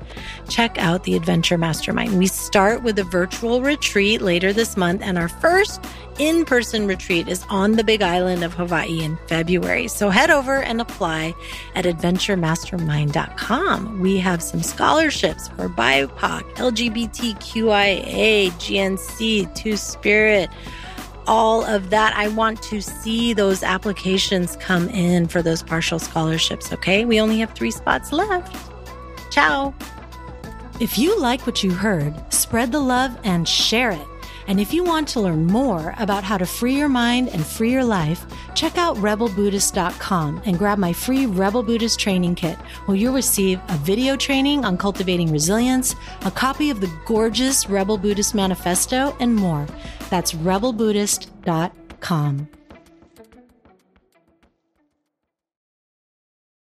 Check 0.48 0.78
out 0.78 1.04
the 1.04 1.14
Adventure 1.14 1.58
Mastermind. 1.58 2.18
We 2.18 2.26
start 2.26 2.82
with 2.82 2.98
a 2.98 3.04
virtual 3.04 3.62
retreat 3.62 4.22
later 4.22 4.52
this 4.52 4.76
month, 4.76 5.02
and 5.02 5.16
our 5.18 5.28
first 5.28 5.84
in 6.18 6.44
person 6.44 6.86
retreat 6.86 7.26
is 7.28 7.44
on 7.48 7.72
the 7.72 7.84
Big 7.84 8.02
Island 8.02 8.44
of 8.44 8.52
Hawaii 8.54 9.02
in 9.02 9.16
February. 9.28 9.88
So 9.88 10.10
head 10.10 10.30
over 10.30 10.62
and 10.62 10.80
apply 10.80 11.34
at 11.74 11.84
adventuremastermind.com. 11.84 14.00
We 14.00 14.18
have 14.18 14.42
some 14.42 14.62
scholarships 14.62 15.48
for 15.48 15.68
BIPOC, 15.68 16.42
LGBTQIA, 16.56 18.50
GNC, 18.52 19.54
Two 19.54 19.76
Spirit 19.76 20.48
all 21.26 21.64
of 21.64 21.90
that. 21.90 22.14
I 22.16 22.28
want 22.28 22.62
to 22.64 22.80
see 22.80 23.32
those 23.32 23.62
applications 23.62 24.56
come 24.56 24.88
in 24.88 25.28
for 25.28 25.42
those 25.42 25.62
partial 25.62 25.98
scholarships. 25.98 26.72
Okay. 26.72 27.04
We 27.04 27.20
only 27.20 27.38
have 27.38 27.52
three 27.52 27.70
spots 27.70 28.12
left. 28.12 28.56
Ciao. 29.30 29.74
If 30.82 30.98
you 30.98 31.18
like 31.20 31.46
what 31.46 31.62
you 31.62 31.70
heard, 31.70 32.12
spread 32.34 32.72
the 32.72 32.80
love 32.80 33.16
and 33.22 33.46
share 33.46 33.92
it. 33.92 34.04
And 34.48 34.58
if 34.58 34.74
you 34.74 34.82
want 34.82 35.06
to 35.10 35.20
learn 35.20 35.46
more 35.46 35.94
about 35.96 36.24
how 36.24 36.36
to 36.36 36.44
free 36.44 36.76
your 36.76 36.88
mind 36.88 37.28
and 37.28 37.46
free 37.46 37.70
your 37.70 37.84
life, 37.84 38.26
check 38.56 38.76
out 38.76 38.96
rebelbuddhist.com 38.96 40.42
and 40.44 40.58
grab 40.58 40.78
my 40.78 40.92
free 40.92 41.26
Rebel 41.26 41.62
Buddhist 41.62 42.00
training 42.00 42.34
kit, 42.34 42.56
where 42.86 42.96
you'll 42.96 43.14
receive 43.14 43.60
a 43.68 43.76
video 43.76 44.16
training 44.16 44.64
on 44.64 44.76
cultivating 44.76 45.30
resilience, 45.30 45.94
a 46.22 46.32
copy 46.32 46.68
of 46.68 46.80
the 46.80 46.90
gorgeous 47.06 47.70
Rebel 47.70 47.96
Buddhist 47.96 48.34
Manifesto, 48.34 49.16
and 49.20 49.36
more. 49.36 49.68
That's 50.10 50.32
rebelbuddhist.com. 50.32 52.48